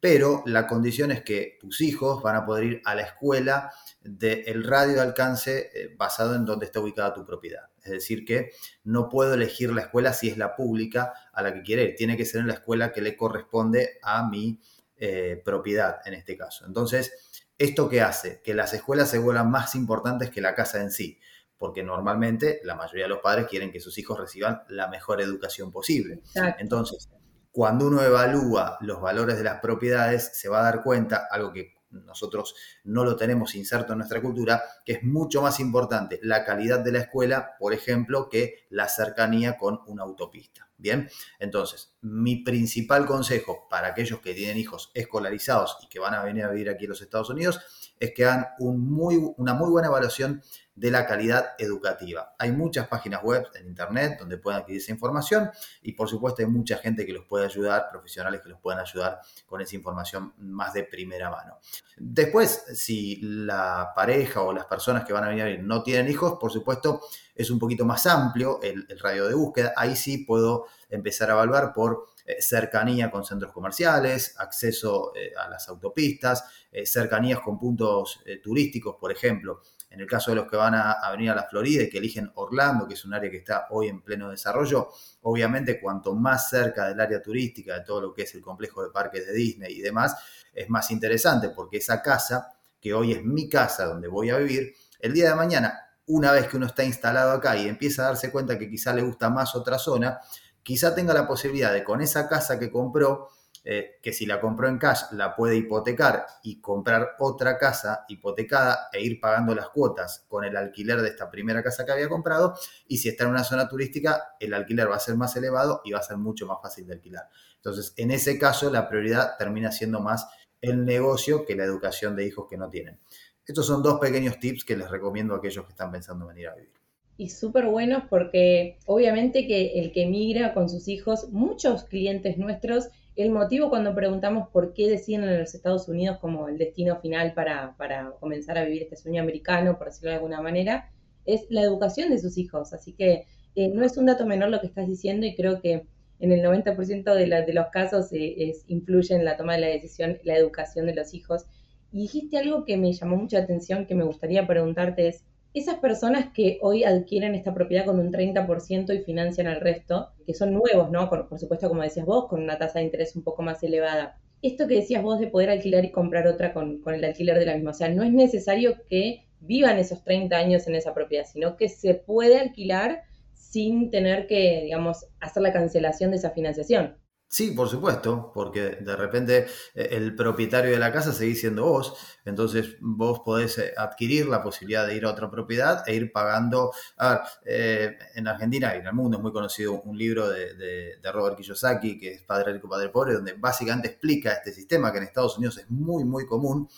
pero 0.00 0.42
la 0.44 0.66
condición 0.66 1.12
es 1.12 1.22
que 1.22 1.56
tus 1.58 1.80
hijos 1.80 2.22
van 2.22 2.36
a 2.36 2.44
poder 2.44 2.64
ir 2.64 2.82
a 2.84 2.94
la 2.94 3.02
escuela 3.02 3.72
del 4.02 4.64
radio 4.64 4.96
de 4.96 5.00
alcance 5.00 5.70
eh, 5.72 5.94
basado 5.96 6.34
en 6.34 6.44
donde 6.44 6.66
está 6.66 6.80
ubicada 6.80 7.14
tu 7.14 7.24
propiedad. 7.24 7.70
Es 7.82 7.90
decir, 7.90 8.26
que 8.26 8.50
no 8.82 9.08
puedo 9.08 9.32
elegir 9.32 9.72
la 9.72 9.82
escuela 9.82 10.12
si 10.12 10.28
es 10.28 10.36
la 10.36 10.56
pública 10.56 11.14
a 11.32 11.42
la 11.42 11.54
que 11.54 11.62
quiere 11.62 11.84
ir, 11.84 11.96
tiene 11.96 12.18
que 12.18 12.26
ser 12.26 12.42
en 12.42 12.48
la 12.48 12.54
escuela 12.54 12.92
que 12.92 13.00
le 13.00 13.16
corresponde 13.16 13.98
a 14.02 14.28
mi 14.28 14.60
eh, 14.96 15.40
propiedad 15.42 16.00
en 16.04 16.14
este 16.14 16.36
caso. 16.36 16.66
Entonces, 16.66 17.40
¿esto 17.56 17.88
qué 17.88 18.02
hace? 18.02 18.42
Que 18.42 18.52
las 18.52 18.74
escuelas 18.74 19.10
se 19.10 19.18
vuelvan 19.18 19.50
más 19.50 19.74
importantes 19.74 20.30
que 20.30 20.42
la 20.42 20.54
casa 20.54 20.82
en 20.82 20.90
sí 20.90 21.18
porque 21.64 21.82
normalmente 21.82 22.60
la 22.64 22.74
mayoría 22.74 23.04
de 23.04 23.08
los 23.08 23.20
padres 23.20 23.46
quieren 23.48 23.72
que 23.72 23.80
sus 23.80 23.96
hijos 23.96 24.18
reciban 24.18 24.64
la 24.68 24.86
mejor 24.86 25.22
educación 25.22 25.72
posible. 25.72 26.20
Entonces, 26.58 27.08
cuando 27.50 27.86
uno 27.86 28.02
evalúa 28.02 28.76
los 28.82 29.00
valores 29.00 29.38
de 29.38 29.44
las 29.44 29.62
propiedades, 29.62 30.30
se 30.34 30.50
va 30.50 30.60
a 30.60 30.64
dar 30.64 30.82
cuenta, 30.82 31.26
algo 31.30 31.54
que 31.54 31.72
nosotros 31.88 32.54
no 32.84 33.02
lo 33.02 33.16
tenemos 33.16 33.54
inserto 33.54 33.92
en 33.92 34.00
nuestra 34.00 34.20
cultura, 34.20 34.62
que 34.84 34.92
es 34.92 35.04
mucho 35.04 35.40
más 35.40 35.58
importante 35.58 36.20
la 36.22 36.44
calidad 36.44 36.80
de 36.80 36.92
la 36.92 36.98
escuela, 36.98 37.52
por 37.58 37.72
ejemplo, 37.72 38.28
que 38.28 38.66
la 38.68 38.86
cercanía 38.86 39.56
con 39.56 39.80
una 39.86 40.02
autopista. 40.02 40.68
Bien, 40.76 41.08
entonces, 41.38 41.94
mi 42.02 42.44
principal 42.44 43.06
consejo 43.06 43.68
para 43.70 43.88
aquellos 43.88 44.20
que 44.20 44.34
tienen 44.34 44.58
hijos 44.58 44.90
escolarizados 44.92 45.78
y 45.82 45.88
que 45.88 45.98
van 45.98 46.12
a 46.12 46.22
venir 46.22 46.44
a 46.44 46.50
vivir 46.50 46.68
aquí 46.68 46.84
en 46.84 46.90
los 46.90 47.00
Estados 47.00 47.30
Unidos 47.30 47.58
es 47.98 48.12
que 48.12 48.24
hagan 48.24 48.48
un 48.58 48.80
muy, 48.80 49.16
una 49.38 49.54
muy 49.54 49.70
buena 49.70 49.88
evaluación 49.88 50.42
de 50.76 50.90
la 50.90 51.06
calidad 51.06 51.52
educativa. 51.58 52.34
Hay 52.38 52.50
muchas 52.52 52.88
páginas 52.88 53.22
web 53.22 53.46
en 53.54 53.66
Internet 53.66 54.16
donde 54.18 54.38
pueden 54.38 54.60
adquirir 54.60 54.80
esa 54.80 54.92
información 54.92 55.50
y 55.82 55.92
por 55.92 56.08
supuesto 56.08 56.42
hay 56.42 56.48
mucha 56.48 56.78
gente 56.78 57.06
que 57.06 57.12
los 57.12 57.24
puede 57.26 57.46
ayudar, 57.46 57.88
profesionales 57.90 58.40
que 58.40 58.48
los 58.48 58.60
pueden 58.60 58.80
ayudar 58.80 59.20
con 59.46 59.60
esa 59.60 59.76
información 59.76 60.34
más 60.38 60.74
de 60.74 60.84
primera 60.84 61.30
mano. 61.30 61.58
Después, 61.96 62.64
si 62.74 63.16
la 63.22 63.92
pareja 63.94 64.42
o 64.42 64.52
las 64.52 64.66
personas 64.66 65.04
que 65.04 65.12
van 65.12 65.24
a 65.24 65.28
venir 65.28 65.62
no 65.62 65.82
tienen 65.82 66.10
hijos, 66.10 66.38
por 66.40 66.50
supuesto 66.50 67.00
es 67.34 67.50
un 67.50 67.58
poquito 67.58 67.84
más 67.84 68.06
amplio 68.06 68.60
el, 68.62 68.86
radio 69.00 69.28
de 69.28 69.34
búsqueda. 69.34 69.72
Ahí 69.76 69.96
sí 69.96 70.18
puedo 70.18 70.66
empezar 70.88 71.30
a 71.30 71.34
evaluar 71.34 71.72
por 71.72 72.06
eh, 72.26 72.40
cercanía 72.40 73.10
con 73.10 73.24
centros 73.24 73.52
comerciales, 73.52 74.34
acceso 74.38 75.12
eh, 75.14 75.32
a 75.36 75.48
las 75.48 75.68
autopistas, 75.68 76.44
eh, 76.70 76.86
cercanías 76.86 77.40
con 77.40 77.58
puntos 77.58 78.20
turísticos, 78.42 78.96
por 78.98 79.12
ejemplo. 79.12 79.60
En 79.94 80.00
el 80.00 80.06
caso 80.06 80.32
de 80.32 80.36
los 80.36 80.50
que 80.50 80.56
van 80.56 80.74
a, 80.74 81.08
venir 81.12 81.30
a 81.30 81.36
la 81.36 81.44
Florida 81.44 81.84
y 81.84 81.88
que 81.88 81.98
eligen 81.98 82.30
Orlando, 82.34 82.86
que 82.88 82.94
es 82.94 83.04
un 83.04 83.14
área 83.14 83.30
que 83.30 83.36
está 83.36 83.68
hoy 83.70 83.88
en 83.88 84.02
pleno 84.02 84.28
desarrollo, 84.28 84.88
obviamente 85.22 85.80
cuanto 85.80 86.14
más 86.16 86.50
cerca 86.50 86.88
del 86.88 87.00
área 87.00 87.22
turística, 87.22 87.74
de 87.74 87.84
todo 87.84 88.00
lo 88.00 88.12
que 88.12 88.22
es 88.22 88.34
el 88.34 88.42
complejo 88.42 88.82
de 88.82 88.90
parques 88.90 89.24
de 89.24 89.32
Disney 89.32 89.72
y 89.72 89.80
demás, 89.80 90.16
es 90.52 90.68
más 90.68 90.90
interesante 90.90 91.50
porque 91.50 91.76
esa 91.76 92.02
casa, 92.02 92.52
que 92.80 92.92
hoy 92.92 93.12
es 93.12 93.24
mi 93.24 93.48
casa 93.48 93.86
donde 93.86 94.08
voy 94.08 94.30
a 94.30 94.38
vivir, 94.38 94.74
el 94.98 95.12
día 95.12 95.28
de 95.28 95.36
mañana, 95.36 95.80
una 96.06 96.32
vez 96.32 96.48
que 96.48 96.56
uno 96.56 96.66
está 96.66 96.82
instalado 96.82 97.30
acá 97.30 97.56
y 97.56 97.68
empieza 97.68 98.02
a 98.02 98.06
darse 98.06 98.32
cuenta 98.32 98.58
que 98.58 98.68
quizá 98.68 98.92
le 98.92 99.02
gusta 99.02 99.30
más 99.30 99.54
otra 99.54 99.78
zona, 99.78 100.18
quizá 100.64 100.92
tenga 100.92 101.14
la 101.14 101.28
posibilidad 101.28 101.72
de 101.72 101.84
con 101.84 102.00
esa 102.00 102.28
casa 102.28 102.58
que 102.58 102.70
compró 102.70 103.28
eh, 103.66 103.98
que 104.02 104.12
si 104.12 104.26
la 104.26 104.42
compró 104.42 104.68
en 104.68 104.76
cash 104.76 105.12
la 105.12 105.34
puede 105.34 105.56
hipotecar 105.56 106.26
y 106.42 106.60
comprar 106.60 107.16
otra 107.18 107.56
casa 107.56 108.04
hipotecada 108.08 108.90
e 108.92 109.00
ir 109.00 109.18
pagando 109.18 109.54
las 109.54 109.70
cuotas 109.70 110.26
con 110.28 110.44
el 110.44 110.54
alquiler 110.54 111.00
de 111.00 111.08
esta 111.08 111.30
primera 111.30 111.62
casa 111.62 111.86
que 111.86 111.92
había 111.92 112.08
comprado. 112.08 112.54
Y 112.86 112.98
si 112.98 113.08
está 113.08 113.24
en 113.24 113.30
una 113.30 113.42
zona 113.42 113.66
turística, 113.66 114.34
el 114.38 114.52
alquiler 114.52 114.90
va 114.90 114.96
a 114.96 115.00
ser 115.00 115.16
más 115.16 115.34
elevado 115.36 115.80
y 115.84 115.92
va 115.92 116.00
a 116.00 116.02
ser 116.02 116.18
mucho 116.18 116.46
más 116.46 116.58
fácil 116.60 116.86
de 116.86 116.92
alquilar. 116.92 117.28
Entonces, 117.56 117.94
en 117.96 118.10
ese 118.10 118.38
caso, 118.38 118.70
la 118.70 118.86
prioridad 118.86 119.38
termina 119.38 119.72
siendo 119.72 120.00
más 120.00 120.26
el 120.60 120.84
negocio 120.84 121.46
que 121.46 121.56
la 121.56 121.64
educación 121.64 122.14
de 122.16 122.26
hijos 122.26 122.46
que 122.48 122.58
no 122.58 122.68
tienen. 122.68 122.98
Estos 123.46 123.66
son 123.66 123.82
dos 123.82 123.98
pequeños 123.98 124.38
tips 124.38 124.64
que 124.64 124.76
les 124.76 124.90
recomiendo 124.90 125.34
a 125.34 125.38
aquellos 125.38 125.64
que 125.64 125.72
están 125.72 125.90
pensando 125.90 126.24
en 126.24 126.34
venir 126.34 126.48
a 126.48 126.54
vivir. 126.54 126.72
Y 127.16 127.28
súper 127.28 127.66
buenos 127.66 128.04
porque 128.10 128.78
obviamente 128.86 129.46
que 129.46 129.78
el 129.78 129.92
que 129.92 130.06
migra 130.06 130.52
con 130.52 130.68
sus 130.68 130.88
hijos, 130.88 131.28
muchos 131.30 131.84
clientes 131.84 132.38
nuestros, 132.38 132.88
el 133.16 133.30
motivo 133.30 133.70
cuando 133.70 133.94
preguntamos 133.94 134.48
por 134.48 134.72
qué 134.72 134.88
deciden 134.88 135.24
en 135.24 135.38
los 135.38 135.54
Estados 135.54 135.88
Unidos 135.88 136.18
como 136.18 136.48
el 136.48 136.58
destino 136.58 137.00
final 137.00 137.32
para, 137.32 137.74
comenzar 138.18 138.58
a 138.58 138.64
vivir 138.64 138.82
este 138.82 138.96
sueño 138.96 139.22
americano, 139.22 139.78
por 139.78 139.86
decirlo 139.86 140.10
de 140.10 140.16
alguna 140.16 140.40
manera, 140.40 140.90
es 141.24 141.46
la 141.48 141.62
educación 141.62 142.10
de 142.10 142.18
sus 142.18 142.36
hijos. 142.38 142.72
Así 142.72 142.92
que 142.92 143.26
eh, 143.54 143.68
no 143.68 143.84
es 143.84 143.96
un 143.96 144.06
dato 144.06 144.26
menor 144.26 144.50
lo 144.50 144.60
que 144.60 144.66
estás 144.66 144.88
diciendo 144.88 145.26
y 145.26 145.36
creo 145.36 145.60
que 145.60 145.86
en 146.18 146.32
el 146.32 146.42
90% 146.42 147.14
de, 147.14 147.26
de, 147.46 147.52
los 147.52 147.66
casos 147.68 148.12
eh, 148.12 148.52
influye 148.66 149.14
en 149.14 149.24
la 149.24 149.36
toma 149.36 149.54
de 149.54 149.60
la 149.60 149.66
decisión 149.68 150.18
la 150.24 150.36
educación 150.36 150.86
de 150.86 150.94
los 150.94 151.14
hijos. 151.14 151.44
Y 151.92 151.98
dijiste 152.02 152.38
algo 152.38 152.64
que 152.64 152.76
me 152.76 152.92
llamó 152.92 153.16
mucha 153.16 153.38
atención, 153.38 153.86
que 153.86 153.94
me 153.94 154.04
gustaría 154.04 154.46
preguntarte 154.46 155.06
es, 155.06 155.24
esas 155.54 155.76
personas 155.76 156.32
que 156.34 156.58
hoy 156.62 156.82
adquieren 156.82 157.36
esta 157.36 157.54
propiedad 157.54 157.86
con 157.86 158.00
un 158.00 158.12
30% 158.12 158.92
y 158.92 159.04
financian 159.04 159.46
el 159.46 159.60
resto, 159.60 160.10
que 160.26 160.34
son 160.34 160.52
nuevos, 160.52 160.90
¿no? 160.90 161.08
Por, 161.08 161.38
supuesto, 161.38 161.68
como 161.68 161.82
decías 161.82 162.04
vos, 162.04 162.26
con 162.26 162.42
una 162.42 162.58
tasa 162.58 162.80
de 162.80 162.86
interés 162.86 163.14
un 163.14 163.22
poco 163.22 163.42
más 163.42 163.62
elevada. 163.62 164.18
Esto 164.42 164.66
que 164.66 164.74
decías 164.74 165.02
vos 165.02 165.20
de 165.20 165.28
poder 165.28 165.50
alquilar 165.50 165.84
y 165.84 165.92
comprar 165.92 166.26
otra 166.26 166.52
con, 166.52 166.80
con 166.80 166.94
el 166.94 167.04
alquiler 167.04 167.38
de 167.38 167.46
la 167.46 167.54
misma, 167.54 167.70
o 167.70 167.74
sea, 167.74 167.88
no 167.88 168.02
es 168.02 168.12
necesario 168.12 168.76
que 168.88 169.24
vivan 169.40 169.78
esos 169.78 170.02
30 170.02 170.36
años 170.36 170.66
en 170.66 170.74
esa 170.74 170.92
propiedad, 170.92 171.24
sino 171.24 171.56
que 171.56 171.68
se 171.68 171.94
puede 171.94 172.38
alquilar 172.38 173.02
sin 173.32 173.90
tener 173.90 174.26
que, 174.26 174.62
digamos, 174.64 175.06
hacer 175.20 175.42
la 175.42 175.52
cancelación 175.52 176.10
de 176.10 176.16
esa 176.16 176.30
financiación. 176.30 176.96
Sí, 177.28 177.50
por 177.50 177.68
supuesto, 177.68 178.30
porque 178.32 178.76
de 178.80 178.94
repente 178.96 179.46
eh, 179.74 179.88
el 179.90 180.14
propietario 180.14 180.70
de 180.70 180.78
la 180.78 180.92
casa 180.92 181.12
sigue 181.12 181.34
siendo 181.34 181.64
vos, 181.64 181.94
entonces 182.24 182.76
vos 182.80 183.22
podés 183.24 183.58
eh, 183.58 183.74
adquirir 183.76 184.26
la 184.26 184.40
posibilidad 184.40 184.86
de 184.86 184.94
ir 184.94 185.04
a 185.04 185.10
otra 185.10 185.28
propiedad 185.28 185.82
e 185.88 185.96
ir 185.96 186.12
pagando. 186.12 186.70
A 186.96 187.08
ver, 187.08 187.20
eh, 187.44 187.98
en 188.14 188.28
Argentina 188.28 188.74
y 188.76 188.78
en 188.78 188.86
el 188.86 188.92
mundo 188.92 189.16
es 189.16 189.22
muy 189.22 189.32
conocido 189.32 189.82
un 189.82 189.98
libro 189.98 190.28
de, 190.28 190.96
Robert 191.12 191.36
Kiyosaki, 191.36 191.98
que 191.98 192.12
es 192.12 192.22
Padre 192.22 192.52
Rico, 192.52 192.68
Padre 192.68 192.90
Pobre, 192.90 193.14
donde 193.14 193.32
básicamente 193.32 193.88
explica 193.88 194.32
este 194.32 194.52
sistema 194.52 194.92
que 194.92 194.98
en 194.98 195.04
Estados 195.04 195.36
Unidos 195.36 195.58
es 195.58 195.68
muy, 195.70 196.04
muy 196.04 196.26
común. 196.26 196.68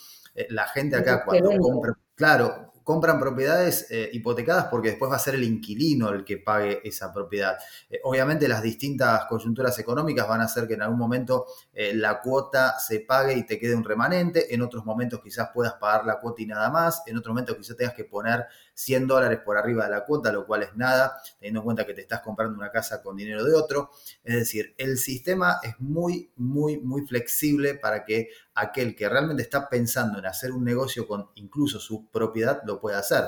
la 0.49 0.67
gente 0.67 0.95
acá 0.95 1.23
cuando 1.23 1.51
compra, 1.59 1.93
claro, 2.15 2.66
compran 2.87 3.19
propiedades 3.19 3.85
eh, 3.89 4.09
hipotecadas 4.13 4.67
porque 4.71 4.91
después 4.91 5.11
va 5.11 5.17
a 5.17 5.19
ser 5.19 5.35
el 5.35 5.43
inquilino 5.43 6.07
el 6.07 6.23
que 6.23 6.37
pague 6.37 6.79
esa 6.85 7.11
propiedad. 7.11 7.57
Eh, 7.89 7.99
obviamente 8.01 8.47
las 8.47 8.61
distintas 8.61 9.25
coyunturas 9.25 9.77
económicas 9.77 10.25
van 10.25 10.39
a 10.39 10.45
hacer 10.45 10.69
que 10.69 10.75
en 10.75 10.83
algún 10.83 10.97
momento 10.97 11.47
eh, 11.73 11.93
la 11.93 12.21
cuota 12.21 12.79
se 12.79 13.01
pague 13.01 13.33
y 13.33 13.45
te 13.45 13.59
quede 13.59 13.75
un 13.75 13.83
remanente, 13.83 14.55
en 14.55 14.61
otros 14.61 14.85
momentos 14.85 15.19
quizás 15.21 15.49
puedas 15.53 15.73
pagar 15.73 16.05
la 16.05 16.21
cuota 16.21 16.41
y 16.41 16.45
nada 16.45 16.69
más, 16.69 17.03
en 17.07 17.17
otros 17.17 17.33
momentos 17.33 17.57
quizás 17.57 17.75
tengas 17.75 17.93
que 17.93 18.05
poner 18.05 18.45
100 18.77 19.07
dólares 19.07 19.39
por 19.43 19.57
arriba 19.57 19.85
de 19.85 19.89
la 19.89 20.05
cuota, 20.05 20.31
lo 20.31 20.45
cual 20.45 20.61
es 20.61 20.75
nada, 20.75 21.19
teniendo 21.39 21.61
en 21.61 21.63
cuenta 21.65 21.85
que 21.85 21.95
te 21.95 22.01
estás 22.01 22.21
comprando 22.21 22.55
una 22.57 22.69
casa 22.69 23.01
con 23.01 23.17
dinero 23.17 23.43
de 23.43 23.55
otro. 23.55 23.89
Es 24.23 24.35
decir, 24.35 24.75
el 24.77 24.99
sistema 24.99 25.59
es 25.63 25.73
muy, 25.79 26.31
muy, 26.35 26.77
muy 26.77 27.01
flexible 27.07 27.73
para 27.73 28.05
que 28.05 28.29
aquel 28.53 28.95
que 28.95 29.09
realmente 29.09 29.41
está 29.41 29.67
pensando 29.67 30.19
en 30.19 30.27
hacer 30.27 30.51
un 30.51 30.63
negocio 30.63 31.07
con 31.07 31.31
incluso 31.35 31.79
su 31.79 32.07
propiedad 32.11 32.61
lo 32.65 32.79
pueda 32.79 32.99
hacer. 32.99 33.25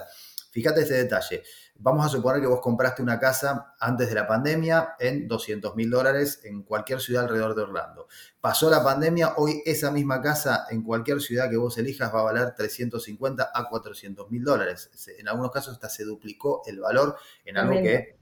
Fíjate 0.52 0.82
este 0.82 0.96
detalle. 0.96 1.44
Vamos 1.82 2.06
a 2.06 2.10
suponer 2.10 2.42
que 2.42 2.48
vos 2.48 2.60
compraste 2.60 3.02
una 3.02 3.18
casa 3.18 3.74
antes 3.80 4.10
de 4.10 4.16
la 4.16 4.28
pandemia 4.28 4.96
en 5.00 5.30
200 5.30 5.78
mil 5.78 5.90
dólares 5.90 6.42
en 6.44 6.64
cualquier 6.64 7.00
ciudad 7.00 7.24
alrededor 7.24 7.56
de 7.56 7.62
Orlando. 7.62 8.10
Pasó 8.42 8.70
la 8.70 8.84
pandemia, 8.84 9.36
hoy 9.38 9.62
esa 9.66 9.90
misma 9.90 10.22
casa 10.22 10.66
en 10.70 10.84
cualquier 10.84 11.22
ciudad 11.22 11.50
que 11.50 11.56
vos 11.56 11.78
elijas 11.78 12.14
va 12.14 12.20
a 12.20 12.24
valer 12.24 12.54
350 12.54 13.52
a 13.54 13.70
400 13.70 14.30
mil 14.30 14.44
dólares. 14.44 14.92
En 15.18 15.30
algunos 15.30 15.52
casos 15.54 15.76
hasta 15.76 15.88
se 15.88 16.04
duplicó 16.04 16.64
el 16.66 16.82
valor 16.82 17.16
en 17.46 17.58
algo 17.58 17.82
que 17.82 18.18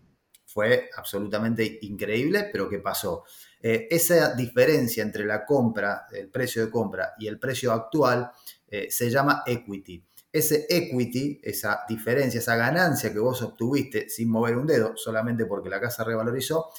fue 0.45 0.91
absolutamente 0.95 1.79
increíble, 1.81 2.49
pero 2.51 2.69
que 2.69 2.77
pasó. 2.77 3.23
Eh, 3.59 3.87
esa 3.89 4.35
diferencia 4.35 5.01
entre 5.01 5.25
la 5.25 5.43
compra, 5.43 6.05
el 6.11 6.29
precio 6.29 6.63
de 6.63 6.69
compra 6.69 7.15
y 7.17 7.25
el 7.25 7.39
precio 7.39 7.71
actual 7.71 8.29
eh, 8.67 8.91
se 8.91 9.09
llama 9.09 9.41
equity 9.47 10.03
ese 10.37 10.65
equity, 10.69 11.39
esa 11.43 11.81
diferencia, 11.87 12.39
esa 12.39 12.55
ganancia 12.55 13.11
que 13.11 13.19
vos 13.19 13.41
obtuviste 13.41 14.09
sin 14.09 14.29
mover 14.29 14.57
un 14.57 14.67
dedo, 14.67 14.93
solamente 14.95 15.45
porque 15.45 15.69
la 15.69 15.79
casa 15.79 16.03
revalorizó, 16.03 16.69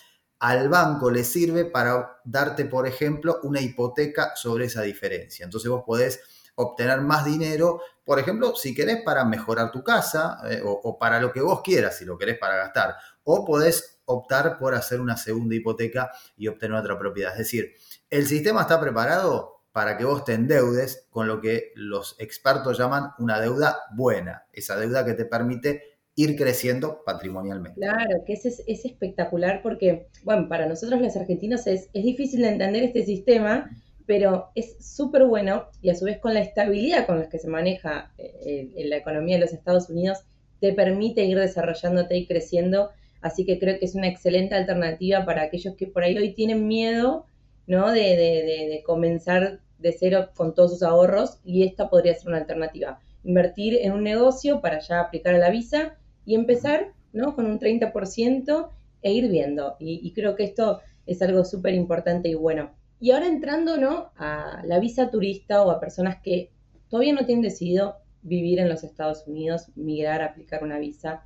al 0.41 0.69
banco 0.69 1.11
le 1.11 1.25
sirve 1.25 1.65
para 1.65 2.21
darte, 2.25 2.65
por 2.65 2.87
ejemplo, 2.87 3.41
una 3.43 3.61
hipoteca 3.61 4.37
sobre 4.37 4.67
esa 4.67 4.83
diferencia. 4.83 5.45
Entonces 5.45 5.71
vos 5.71 5.83
podés 5.85 6.21
obtener 6.55 7.01
más 7.01 7.25
dinero, 7.25 7.81
por 8.05 8.19
ejemplo, 8.19 8.57
si 8.57 8.75
querés 8.75 9.03
para 9.05 9.25
mejorar 9.25 9.71
tu 9.71 9.83
casa 9.83 10.39
eh, 10.51 10.61
o, 10.65 10.73
o, 10.73 10.99
para 10.99 11.21
lo 11.21 11.33
que 11.33 11.41
vos 11.41 11.61
quieras, 11.63 11.99
si 11.99 12.05
lo 12.05 12.19
querés 12.19 12.39
para 12.39 12.57
gastar, 12.57 12.97
o 13.25 13.45
podés 13.45 14.01
optar 14.07 14.59
por 14.59 14.75
hacer 14.75 15.01
una 15.01 15.17
segunda 15.17 15.55
hipoteca 15.55 16.11
y 16.37 16.49
obtener 16.49 16.77
otra 16.79 16.99
propiedad. 16.99 17.33
Es 17.33 17.39
decir, 17.39 17.75
el 18.11 18.27
sistema 18.27 18.63
está 18.63 18.81
preparado 18.81 19.58
para 19.79 19.97
que 19.97 20.05
vos 20.05 20.25
te 20.25 20.35
endeudes 20.35 21.07
con 21.09 21.29
lo 21.29 21.41
que 21.41 21.71
los 21.77 22.17
expertos 22.19 22.77
llaman 22.77 23.13
una 23.21 23.41
deuda 23.41 23.79
buena, 23.95 24.45
esa 24.53 24.77
deuda 24.77 25.05
que 25.05 25.15
te 25.15 25.25
permite 25.25 25.83
ir 26.17 26.35
creciendo 26.35 27.05
patrimonialmente. 27.07 27.79
Claro, 27.79 28.25
que 28.27 28.33
es, 28.33 28.45
es 28.45 28.85
espectacular 28.85 29.63
porque, 29.63 30.09
bueno, 30.25 30.49
para 30.49 30.67
nosotros 30.67 31.01
los 31.01 31.17
argentinos 31.17 31.69
es, 31.69 31.91
es 31.93 32.03
difícil 32.03 32.43
de 32.43 32.49
entender 32.49 32.83
este 32.83 33.05
sistema, 33.05 33.71
pero 34.05 34.49
es 34.57 34.85
súper 34.85 35.27
bueno 35.27 35.69
y 35.81 35.91
a 35.91 35.95
su 35.95 36.07
vez 36.07 36.19
con 36.19 36.35
la 36.35 36.41
estabilidad 36.41 37.07
con 37.07 37.21
la 37.21 37.29
que 37.29 37.39
se 37.39 37.47
maneja 37.47 38.11
eh, 38.19 38.73
en 38.75 38.91
la 38.91 38.97
economía 38.97 39.37
de 39.37 39.43
los 39.43 39.53
Estados 39.53 39.89
Unidos, 39.91 40.25
te 40.59 40.73
permite 40.73 41.25
ir 41.25 41.39
desarrollándote 41.39 42.17
y 42.17 42.27
creciendo. 42.27 42.91
Así 43.21 43.47
que 43.47 43.61
creo 43.61 43.79
que 43.79 43.85
es 43.85 43.95
una 43.95 44.09
excelente 44.09 44.57
alternativa 44.57 45.25
para 45.25 45.43
aquellos 45.43 45.77
que 45.77 45.87
por 45.87 46.03
ahí 46.03 46.19
hoy 46.19 46.35
tienen 46.35 46.67
miedo, 46.67 47.27
¿no? 47.69 47.93
De, 47.93 48.17
de, 48.17 48.69
de 48.69 48.83
comenzar 48.85 49.61
de 49.79 49.93
cero 49.93 50.31
con 50.35 50.55
todos 50.55 50.73
sus 50.73 50.83
ahorros 50.83 51.39
y 51.45 51.65
esta 51.65 51.89
podría 51.89 52.15
ser 52.15 52.29
una 52.29 52.39
alternativa. 52.39 53.01
Invertir 53.25 53.79
en 53.81 53.93
un 53.93 54.03
negocio 54.03 54.61
para 54.61 54.81
ya 54.81 55.01
aplicar 55.01 55.35
a 55.35 55.39
la 55.39 55.51
visa 55.51 55.97
y 56.25 56.35
empezar 56.35 56.93
¿no? 57.13 57.35
con 57.35 57.47
un 57.47 57.59
30% 57.59 58.71
e 59.03 59.13
ir 59.13 59.29
viendo. 59.29 59.77
Y, 59.79 60.13
creo 60.13 60.35
que 60.35 60.45
esto 60.45 60.81
es 61.07 61.23
algo 61.23 61.45
súper 61.45 61.75
importante 61.75 62.29
y 62.29 62.35
bueno. 62.35 62.71
Y 63.01 63.13
ahora 63.13 63.27
entrando 63.27 63.77
¿no? 63.77 64.11
a 64.17 64.63
la 64.65 64.79
visa 64.81 65.11
turista 65.11 65.63
o 65.63 65.71
a 65.71 65.81
personas 65.81 66.21
que 66.23 66.51
todavía 66.89 67.13
no 67.13 67.25
tienen 67.25 67.43
decidido 67.43 67.97
vivir 68.23 68.59
en 68.59 68.69
los 68.69 68.83
Estados 68.83 69.27
Unidos, 69.27 69.69
migrar, 69.77 70.23
aplicar 70.23 70.63
una 70.65 70.79
visa 70.79 71.23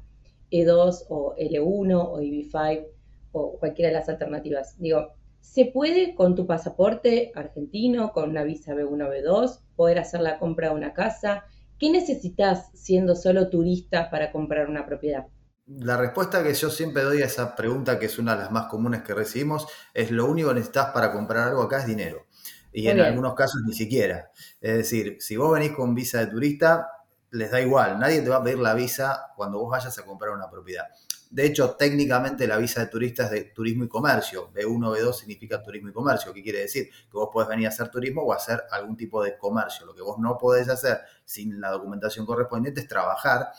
E2 0.51 1.07
o 1.09 1.35
L1 1.37 1.95
o 1.95 2.21
EB5 2.21 2.87
o 3.33 3.59
cualquiera 3.59 3.89
de 3.89 3.95
las 3.95 4.09
alternativas. 4.09 4.79
Digo, 4.79 5.15
se 5.43 5.67
puede 5.67 6.15
con 6.15 6.35
tu 6.35 6.47
pasaporte 6.47 7.33
argentino, 7.35 8.13
con 8.13 8.31
una 8.31 8.45
visa 8.45 8.73
B1 8.75 9.11
B2, 9.11 9.61
poder 9.77 9.99
hacer 9.99 10.21
la 10.21 10.39
compra 10.39 10.69
de 10.69 10.77
una 10.77 10.95
casa. 10.95 11.45
¿Qué 11.79 11.91
necesitas 11.91 12.71
siendo 12.73 13.17
solo 13.17 13.51
turista 13.51 14.09
para 14.09 14.31
comprar 14.31 14.71
una 14.71 14.87
propiedad? 14.87 15.27
La 15.67 15.97
respuesta 15.97 16.43
que 16.43 16.55
yo 16.55 16.71
siempre 16.71 17.03
doy 17.03 17.23
a 17.23 17.27
esa 17.27 17.57
pregunta, 17.57 17.99
que 17.99 18.07
es 18.07 18.19
una 18.19 18.35
de 18.35 18.43
las 18.43 18.53
más 18.53 18.67
comunes 18.67 19.03
que 19.03 19.15
recibimos, 19.15 19.67
es 19.93 20.11
lo 20.11 20.27
único 20.27 20.49
que 20.49 20.55
necesitas 20.55 20.91
para 20.93 21.13
comprar 21.13 21.49
algo 21.49 21.63
acá 21.63 21.81
es 21.81 21.87
dinero. 21.87 22.27
Y 22.73 22.89
en 22.89 23.01
algunos 23.01 23.35
casos 23.35 23.61
ni 23.67 23.75
siquiera. 23.75 24.31
Es 24.61 24.77
decir, 24.77 25.17
si 25.21 25.37
vos 25.37 25.53
venís 25.53 25.73
con 25.73 25.95
visa 25.95 26.21
de 26.21 26.29
turista, 26.29 26.89
les 27.31 27.51
da 27.51 27.61
igual, 27.61 27.99
nadie 27.99 28.23
te 28.23 28.29
va 28.29 28.37
a 28.37 28.43
pedir 28.43 28.59
la 28.59 28.75
visa 28.75 29.33
cuando 29.37 29.59
vos 29.59 29.71
vayas 29.71 29.99
a 29.99 30.05
comprar 30.05 30.33
una 30.33 30.49
propiedad. 30.49 30.85
De 31.33 31.47
hecho, 31.47 31.77
técnicamente 31.77 32.47
la 32.47 32.59
visa 32.59 32.81
de 32.81 32.89
turista 32.89 33.25
es 33.25 33.31
de 33.31 33.45
turismo 33.45 33.85
y 33.85 33.89
comercio. 33.89 34.53
B1, 34.53 34.99
B2 34.99 35.13
significa 35.15 35.63
turismo 35.63 35.89
y 35.89 35.93
comercio. 35.93 36.31
¿Qué 36.31 36.43
quiere 36.43 36.59
decir? 36.59 36.91
Que 36.91 37.17
vos 37.17 37.31
podés 37.33 37.49
venir 37.49 37.65
a 37.65 37.71
hacer 37.71 37.89
turismo 37.89 38.21
o 38.21 38.35
hacer 38.35 38.63
algún 38.71 38.99
tipo 38.99 39.25
de 39.25 39.39
comercio. 39.39 39.87
Lo 39.87 39.95
que 39.95 40.03
vos 40.03 40.19
no 40.19 40.37
podés 40.37 40.69
hacer 40.69 41.01
sin 41.25 41.59
la 41.59 41.71
documentación 41.71 42.27
correspondiente 42.27 42.83
es 42.83 42.87
trabajar 42.87 43.51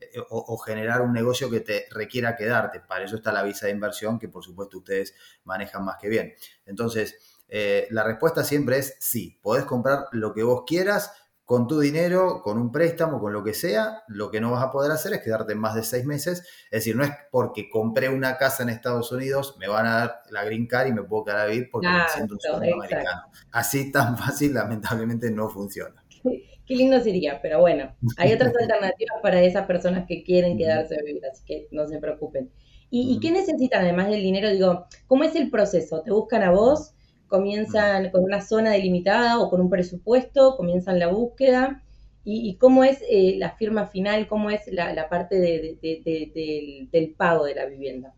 eh, 0.00 0.20
o, 0.28 0.58
generar 0.58 1.02
un 1.02 1.12
negocio 1.12 1.48
que 1.48 1.60
te 1.60 1.86
requiera 1.92 2.34
quedarte. 2.34 2.80
Para 2.80 3.04
eso 3.04 3.14
está 3.14 3.30
la 3.30 3.44
visa 3.44 3.66
de 3.66 3.72
inversión, 3.74 4.18
que 4.18 4.28
por 4.28 4.42
supuesto 4.42 4.78
ustedes 4.78 5.14
manejan 5.44 5.84
más 5.84 5.98
que 5.98 6.08
bien. 6.08 6.34
Entonces, 6.66 7.38
eh, 7.46 7.86
la 7.90 8.02
respuesta 8.02 8.42
siempre 8.42 8.78
es 8.78 8.96
sí. 8.98 9.38
Podés 9.40 9.66
comprar 9.66 10.06
lo 10.10 10.34
que 10.34 10.42
vos 10.42 10.64
quieras 10.66 11.12
con 11.50 11.66
tu 11.66 11.80
dinero, 11.80 12.42
con 12.44 12.58
un 12.58 12.70
préstamo, 12.70 13.18
con 13.18 13.32
lo 13.32 13.42
que 13.42 13.54
sea, 13.54 14.04
lo 14.06 14.30
que 14.30 14.40
no 14.40 14.52
vas 14.52 14.62
a 14.62 14.70
poder 14.70 14.92
hacer 14.92 15.14
es 15.14 15.20
quedarte 15.20 15.56
más 15.56 15.74
de 15.74 15.82
seis 15.82 16.06
meses. 16.06 16.44
Es 16.66 16.84
decir, 16.84 16.94
no 16.94 17.02
es 17.02 17.10
porque 17.32 17.68
compré 17.68 18.08
una 18.08 18.38
casa 18.38 18.62
en 18.62 18.68
Estados 18.68 19.10
Unidos, 19.10 19.56
me 19.58 19.66
van 19.66 19.84
a 19.84 19.96
dar 19.96 20.22
la 20.30 20.44
green 20.44 20.68
card 20.68 20.86
y 20.86 20.92
me 20.92 21.02
puedo 21.02 21.24
quedar 21.24 21.40
a 21.40 21.46
vivir 21.46 21.68
porque 21.68 21.88
me 21.88 22.08
siento 22.14 22.34
un 22.34 22.40
ciudadano 22.40 22.74
americano. 22.76 23.22
Así 23.50 23.90
tan 23.90 24.16
fácil, 24.16 24.54
lamentablemente, 24.54 25.28
no 25.32 25.48
funciona. 25.48 26.04
Qué 26.22 26.76
lindo 26.76 27.00
sería, 27.00 27.42
pero 27.42 27.58
bueno, 27.58 27.96
hay 28.16 28.32
otras 28.32 28.54
alternativas 28.60 29.16
para 29.20 29.42
esas 29.42 29.66
personas 29.66 30.04
que 30.06 30.22
quieren 30.22 30.56
quedarse 30.56 30.94
a 30.94 31.02
vivir, 31.02 31.26
así 31.26 31.42
que 31.44 31.66
no 31.72 31.84
se 31.88 31.98
preocupen. 31.98 32.48
¿Y, 32.90 33.12
¿Y, 33.12 33.18
qué 33.18 33.32
necesitan 33.32 33.82
además 33.82 34.06
del 34.06 34.22
dinero? 34.22 34.50
Digo, 34.50 34.86
¿cómo 35.08 35.24
es 35.24 35.34
el 35.34 35.50
proceso? 35.50 36.02
¿Te 36.02 36.12
buscan 36.12 36.44
a 36.44 36.52
vos? 36.52 36.94
Comienzan 37.30 38.10
con 38.10 38.24
una 38.24 38.42
zona 38.42 38.72
delimitada 38.72 39.38
o 39.38 39.48
con 39.48 39.60
un 39.60 39.70
presupuesto, 39.70 40.56
comienzan 40.56 40.98
la 40.98 41.06
búsqueda. 41.06 41.82
¿Y, 42.22 42.58
cómo 42.58 42.84
es 42.84 42.98
eh, 43.08 43.36
la 43.38 43.52
firma 43.56 43.86
final? 43.86 44.28
¿Cómo 44.28 44.50
es 44.50 44.60
la, 44.70 45.08
parte 45.08 45.36
del, 45.40 47.14
pago 47.16 47.46
de 47.46 47.54
la 47.54 47.64
vivienda? 47.64 48.12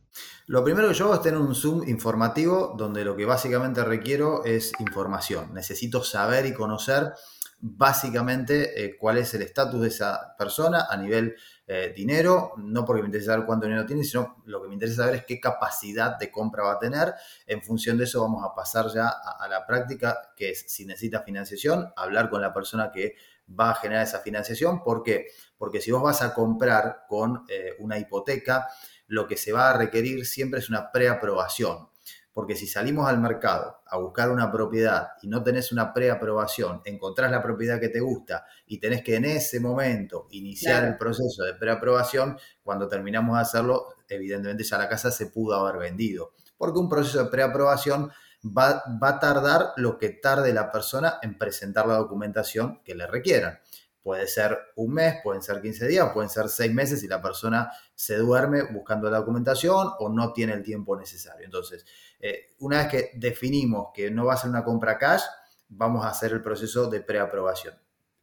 Lo 0.46 0.64
primero 0.64 0.88
que 0.88 0.94
yo 0.94 1.04
hago 1.04 1.14
es 1.14 1.22
tener 1.22 1.38
un 1.38 1.54
Zoom 1.54 1.88
informativo 1.88 2.74
donde 2.76 3.04
lo 3.04 3.14
que 3.14 3.24
básicamente 3.24 3.84
requiero 3.84 4.44
es 4.44 4.72
información. 4.80 5.54
Necesito 5.54 6.02
saber 6.02 6.46
y 6.46 6.52
conocer 6.52 7.12
básicamente 7.60 8.84
eh, 8.84 8.96
cuál 8.98 9.18
es 9.18 9.32
el 9.34 9.42
estatus 9.42 9.80
de 9.80 9.88
esa 9.88 10.34
persona 10.36 10.86
a 10.90 10.96
nivel 10.96 11.36
eh, 11.74 11.90
dinero, 11.96 12.52
no 12.58 12.84
porque 12.84 13.00
me 13.00 13.08
interesa 13.08 13.32
saber 13.32 13.46
cuánto 13.46 13.64
dinero 13.64 13.86
tiene, 13.86 14.04
sino 14.04 14.42
lo 14.44 14.60
que 14.60 14.68
me 14.68 14.74
interesa 14.74 15.04
saber 15.04 15.14
es 15.14 15.24
qué 15.24 15.40
capacidad 15.40 16.18
de 16.18 16.30
compra 16.30 16.64
va 16.64 16.72
a 16.72 16.78
tener. 16.78 17.14
En 17.46 17.62
función 17.62 17.96
de 17.96 18.04
eso 18.04 18.20
vamos 18.20 18.44
a 18.44 18.54
pasar 18.54 18.88
ya 18.92 19.08
a, 19.08 19.48
la 19.48 19.66
práctica, 19.66 20.34
que 20.36 20.50
es 20.50 20.66
si 20.68 20.84
necesita 20.84 21.22
financiación, 21.22 21.90
hablar 21.96 22.28
con 22.28 22.42
la 22.42 22.52
persona 22.52 22.92
que 22.92 23.14
va 23.58 23.70
a 23.70 23.74
generar 23.76 24.02
esa 24.02 24.20
financiación. 24.20 24.82
¿Por 24.82 25.02
qué? 25.02 25.28
Porque 25.56 25.80
si 25.80 25.90
vos 25.90 26.02
vas 26.02 26.20
a 26.20 26.34
comprar 26.34 27.06
con 27.08 27.46
eh, 27.48 27.70
una 27.78 27.98
hipoteca, 27.98 28.68
lo 29.06 29.26
que 29.26 29.38
se 29.38 29.52
va 29.52 29.70
a 29.70 29.78
requerir 29.78 30.26
siempre 30.26 30.60
es 30.60 30.68
una 30.68 30.92
preaprobación. 30.92 31.88
Porque 32.32 32.56
si 32.56 32.66
salimos 32.66 33.08
al 33.08 33.20
mercado 33.20 33.82
a 33.86 33.98
buscar 33.98 34.30
una 34.30 34.50
propiedad 34.50 35.08
y 35.20 35.28
no 35.28 35.42
tenés 35.42 35.70
una 35.70 35.92
preaprobación, 35.92 36.80
encontrás 36.84 37.30
la 37.30 37.42
propiedad 37.42 37.78
que 37.78 37.90
te 37.90 38.00
gusta 38.00 38.46
y 38.66 38.78
tenés 38.78 39.02
que 39.02 39.16
en 39.16 39.26
ese 39.26 39.60
momento 39.60 40.28
iniciar 40.30 40.84
el 40.84 40.96
proceso 40.96 41.44
de 41.44 41.54
preaprobación, 41.54 42.38
cuando 42.62 42.88
terminamos 42.88 43.36
de 43.36 43.42
hacerlo, 43.42 43.86
evidentemente 44.08 44.64
ya 44.64 44.78
la 44.78 44.88
casa 44.88 45.10
se 45.10 45.26
pudo 45.26 45.54
haber 45.56 45.78
vendido. 45.78 46.32
Porque 46.56 46.78
un 46.78 46.88
proceso 46.88 47.22
de 47.22 47.30
preaprobación 47.30 48.10
va, 48.44 48.82
va 49.02 49.08
a 49.10 49.20
tardar 49.20 49.72
lo 49.76 49.98
que 49.98 50.08
tarde 50.08 50.54
la 50.54 50.70
persona 50.70 51.18
en 51.22 51.36
presentar 51.36 51.86
la 51.86 51.96
documentación 51.96 52.82
que 52.82 52.94
le 52.94 53.06
requieran. 53.06 53.60
Puede 54.02 54.26
ser 54.26 54.58
un 54.74 54.94
mes, 54.94 55.16
pueden 55.22 55.42
ser 55.42 55.62
15 55.62 55.86
días, 55.86 56.10
pueden 56.12 56.28
ser 56.28 56.48
6 56.48 56.74
meses 56.74 57.00
si 57.00 57.06
la 57.06 57.22
persona 57.22 57.70
se 57.94 58.16
duerme 58.16 58.64
buscando 58.64 59.08
la 59.08 59.18
documentación 59.18 59.90
o 60.00 60.08
no 60.08 60.32
tiene 60.32 60.54
el 60.54 60.64
tiempo 60.64 60.96
necesario. 60.96 61.44
Entonces, 61.44 61.86
eh, 62.22 62.54
una 62.60 62.78
vez 62.78 62.88
que 62.88 63.10
definimos 63.14 63.88
que 63.92 64.10
no 64.10 64.24
va 64.26 64.34
a 64.34 64.36
ser 64.36 64.48
una 64.48 64.62
compra 64.62 64.96
cash, 64.96 65.22
vamos 65.68 66.04
a 66.04 66.10
hacer 66.10 66.32
el 66.32 66.40
proceso 66.40 66.88
de 66.88 67.00
preaprobación. 67.00 67.74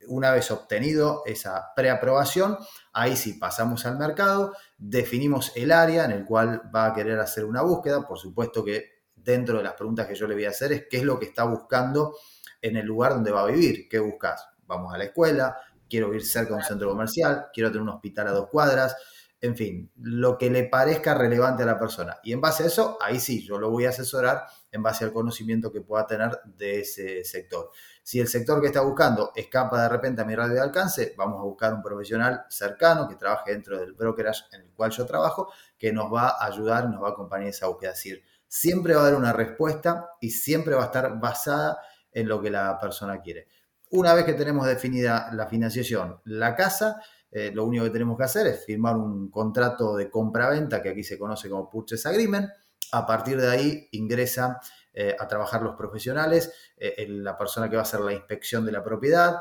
Una 0.08 0.32
vez 0.32 0.50
obtenido 0.50 1.24
esa 1.26 1.74
preaprobación, 1.76 2.58
ahí 2.94 3.18
sí 3.18 3.34
pasamos 3.34 3.86
al 3.86 4.00
mercado, 4.00 4.56
definimos 4.78 5.52
el 5.56 5.74
área 5.74 6.06
en 6.06 6.12
el 6.12 6.26
cual 6.26 6.62
va 6.74 6.86
a 6.86 6.94
querer 6.94 7.20
hacer 7.20 7.44
una 7.44 7.62
búsqueda. 7.62 8.08
Por 8.08 8.18
supuesto 8.18 8.64
que 8.64 9.04
dentro 9.14 9.58
de 9.58 9.64
las 9.66 9.74
preguntas 9.74 10.08
que 10.08 10.16
yo 10.16 10.26
le 10.26 10.36
voy 10.36 10.46
a 10.46 10.50
hacer 10.50 10.72
es 10.72 10.86
qué 10.90 10.98
es 10.98 11.04
lo 11.04 11.20
que 11.20 11.26
está 11.26 11.44
buscando 11.44 12.16
en 12.62 12.78
el 12.78 12.86
lugar 12.86 13.14
donde 13.14 13.32
va 13.32 13.42
a 13.42 13.48
vivir. 13.48 13.90
¿Qué 13.90 14.00
buscas? 14.00 14.48
Vamos 14.66 14.94
a 14.94 14.98
la 14.98 15.04
escuela, 15.04 15.58
quiero 15.90 16.08
vivir 16.08 16.26
cerca 16.26 16.52
de 16.52 16.60
un 16.60 16.64
centro 16.64 16.90
comercial, 16.90 17.48
quiero 17.54 17.70
tener 17.70 17.82
un 17.82 17.90
hospital 17.90 18.28
a 18.30 18.32
dos 18.32 18.48
cuadras, 18.50 18.96
en 19.42 19.56
fin, 19.56 19.92
lo 19.96 20.38
que 20.38 20.50
le 20.50 20.66
parezca 20.66 21.14
relevante 21.14 21.64
a 21.64 21.66
la 21.66 21.80
persona. 21.80 22.18
Y 22.24 22.34
en 22.34 22.42
base 22.42 22.64
a 22.64 22.68
eso, 22.68 22.98
ahí 23.02 23.20
sí, 23.20 23.46
yo 23.46 23.58
lo 23.58 23.70
voy 23.70 23.86
a 23.86 23.90
asesorar 23.90 24.44
en 24.72 24.84
base 24.84 25.06
al 25.06 25.14
conocimiento 25.14 25.72
que 25.72 25.80
pueda 25.80 26.06
tener 26.06 26.40
de 26.44 26.82
ese 26.82 27.24
sector. 27.24 27.72
Si 28.04 28.20
el 28.20 28.28
sector 28.28 28.60
que 28.60 28.68
está 28.68 28.82
buscando 28.82 29.32
escapa 29.36 29.84
de 29.84 29.90
repente 29.90 30.22
a 30.22 30.26
mi 30.26 30.36
radio 30.36 30.56
de 30.56 30.62
alcance, 30.62 31.14
vamos 31.18 31.40
a 31.40 31.44
buscar 31.44 31.74
un 31.74 31.82
profesional 31.82 32.46
cercano 32.50 33.08
que 33.08 33.16
trabaje 33.16 33.52
dentro 33.52 33.80
del 33.80 33.94
brokerage 33.94 34.44
en 34.52 34.62
el 34.62 34.72
cual 34.74 34.92
yo 34.92 35.06
trabajo, 35.06 35.52
que 35.78 35.94
nos 35.94 36.14
va 36.14 36.30
a 36.30 36.46
ayudar, 36.46 36.90
nos 36.90 37.02
va 37.02 37.10
a 37.10 37.12
acompañar 37.12 37.44
en 37.44 37.50
esa 37.52 37.68
búsqueda. 37.68 37.92
Es 37.92 37.98
decir, 37.98 38.24
siempre 38.48 38.94
va 38.94 39.02
a 39.02 39.04
haber 39.06 39.18
una 39.18 39.32
respuesta 39.32 40.10
y 40.20 40.32
siempre 40.32 40.76
va 40.76 40.84
a 40.84 40.86
estar 40.88 41.18
basada 41.18 41.80
en 42.12 42.28
lo 42.28 42.42
que 42.42 42.50
la 42.50 42.78
persona 42.78 43.22
quiere. 43.22 43.48
Una 43.92 44.14
vez 44.14 44.26
que 44.26 44.34
tenemos 44.34 44.68
definida 44.68 45.30
la 45.34 45.48
financiación, 45.48 46.20
la 46.26 46.56
casa, 46.56 47.02
eh, 47.32 47.52
lo 47.54 47.66
único 47.66 47.84
que 47.84 47.92
tenemos 47.92 48.18
que 48.18 48.24
hacer 48.24 48.48
es 48.48 48.66
firmar 48.66 48.96
un 48.96 49.30
contrato 49.30 49.96
de 49.96 50.10
compra-venta 50.10 50.82
que 50.82 50.90
aquí 50.90 51.04
se 51.04 51.18
conoce 51.18 51.50
como 51.50 51.70
Purchase 51.70 52.08
Agreement. 52.08 52.50
A 52.92 53.06
partir 53.06 53.40
de 53.40 53.50
ahí 53.50 53.88
ingresan 53.92 54.58
eh, 54.94 55.16
a 55.18 55.28
trabajar 55.28 55.62
los 55.62 55.76
profesionales, 55.76 56.52
eh, 56.78 57.06
la 57.08 57.38
persona 57.38 57.70
que 57.70 57.76
va 57.76 57.84
a 57.84 57.84
hacer 57.84 58.00
la 58.00 58.14
inspección 58.14 58.66
de 58.66 58.72
la 58.72 58.84
propiedad. 58.84 59.38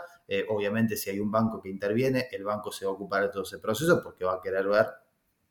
obviamente, 0.51 0.95
si 0.95 1.09
hay 1.09 1.21
un 1.21 1.31
banco 1.31 1.59
que 1.63 1.71
interviene, 1.71 2.29
el 2.31 2.45
banco 2.45 2.71
se 2.71 2.85
va 2.85 2.91
a 2.91 2.95
ocupar 2.95 3.23
de 3.23 3.29
todo 3.31 3.45
ese 3.45 3.59
proceso 3.59 4.03
porque 4.03 4.27
va 4.27 4.35
a 4.35 4.41
querer 4.43 4.67
ver 4.69 4.87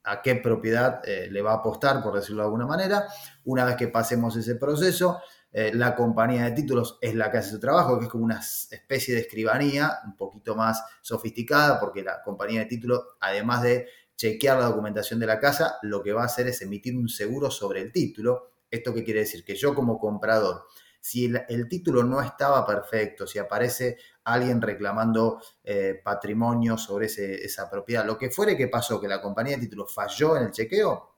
a 0.04 0.22
qué 0.22 0.36
propiedad 0.36 1.02
le 1.04 1.42
va 1.42 1.54
a 1.54 1.56
apostar, 1.56 2.04
por 2.04 2.14
decirlo 2.14 2.44
de 2.44 2.46
alguna 2.46 2.68
manera. 2.68 3.08
Una 3.46 3.66
vez 3.66 3.76
que 3.76 3.88
pasemos 3.88 4.36
ese 4.36 4.56
proceso, 4.56 5.20
eh, 5.52 5.72
la 5.74 5.96
compañía 5.96 6.44
de 6.46 6.52
títulos 6.52 6.98
es 7.02 7.16
la 7.16 7.32
que 7.32 7.38
hace 7.38 7.52
su 7.52 7.60
trabajo, 7.60 7.98
que 7.98 8.06
es 8.06 8.12
como 8.12 8.26
una 8.26 8.40
especie 8.40 9.14
de 9.16 9.22
escribanía 9.22 10.00
un 10.06 10.16
poquito 10.16 10.56
más 10.56 10.84
sofisticada, 11.02 11.80
porque 11.80 12.04
la 12.04 12.22
compañía 12.22 12.62
de 12.62 12.66
títulos, 12.66 13.02
además 13.20 13.64
de 13.64 13.88
chequear 14.16 14.60
la 14.60 14.66
documentación 14.66 15.20
de 15.20 15.28
la 15.28 15.40
casa, 15.40 15.78
lo 15.84 16.04
que 16.04 16.12
va 16.12 16.24
a 16.24 16.26
hacer 16.26 16.48
es 16.48 16.62
emitir 16.62 16.98
un 16.98 17.08
seguro 17.08 17.50
sobre 17.50 17.82
el 17.82 17.92
título. 17.92 18.52
¿Esto 18.70 18.94
qué 18.94 19.04
quiere 19.04 19.22
decir? 19.22 19.46
Que 19.46 19.56
yo 19.56 19.74
como 19.74 19.98
comprador, 19.98 20.66
si 21.00 21.26
el, 21.26 21.70
título 21.70 22.04
no 22.04 22.22
estaba 22.22 22.66
perfecto, 22.66 23.26
si 23.26 23.40
aparece 23.40 23.98
alguien 24.26 24.62
reclamando 24.62 25.42
eh, 25.64 26.02
patrimonio 26.04 26.78
sobre 26.78 27.06
esa 27.06 27.70
propiedad, 27.70 28.06
lo 28.06 28.18
que 28.18 28.30
fuere 28.30 28.58
que 28.58 28.68
pasó, 28.68 29.00
que 29.00 29.08
la 29.08 29.22
compañía 29.22 29.56
de 29.56 29.64
títulos 29.64 29.94
falló 29.94 30.36
en 30.36 30.44
el 30.44 30.52
chequeo, 30.52 31.17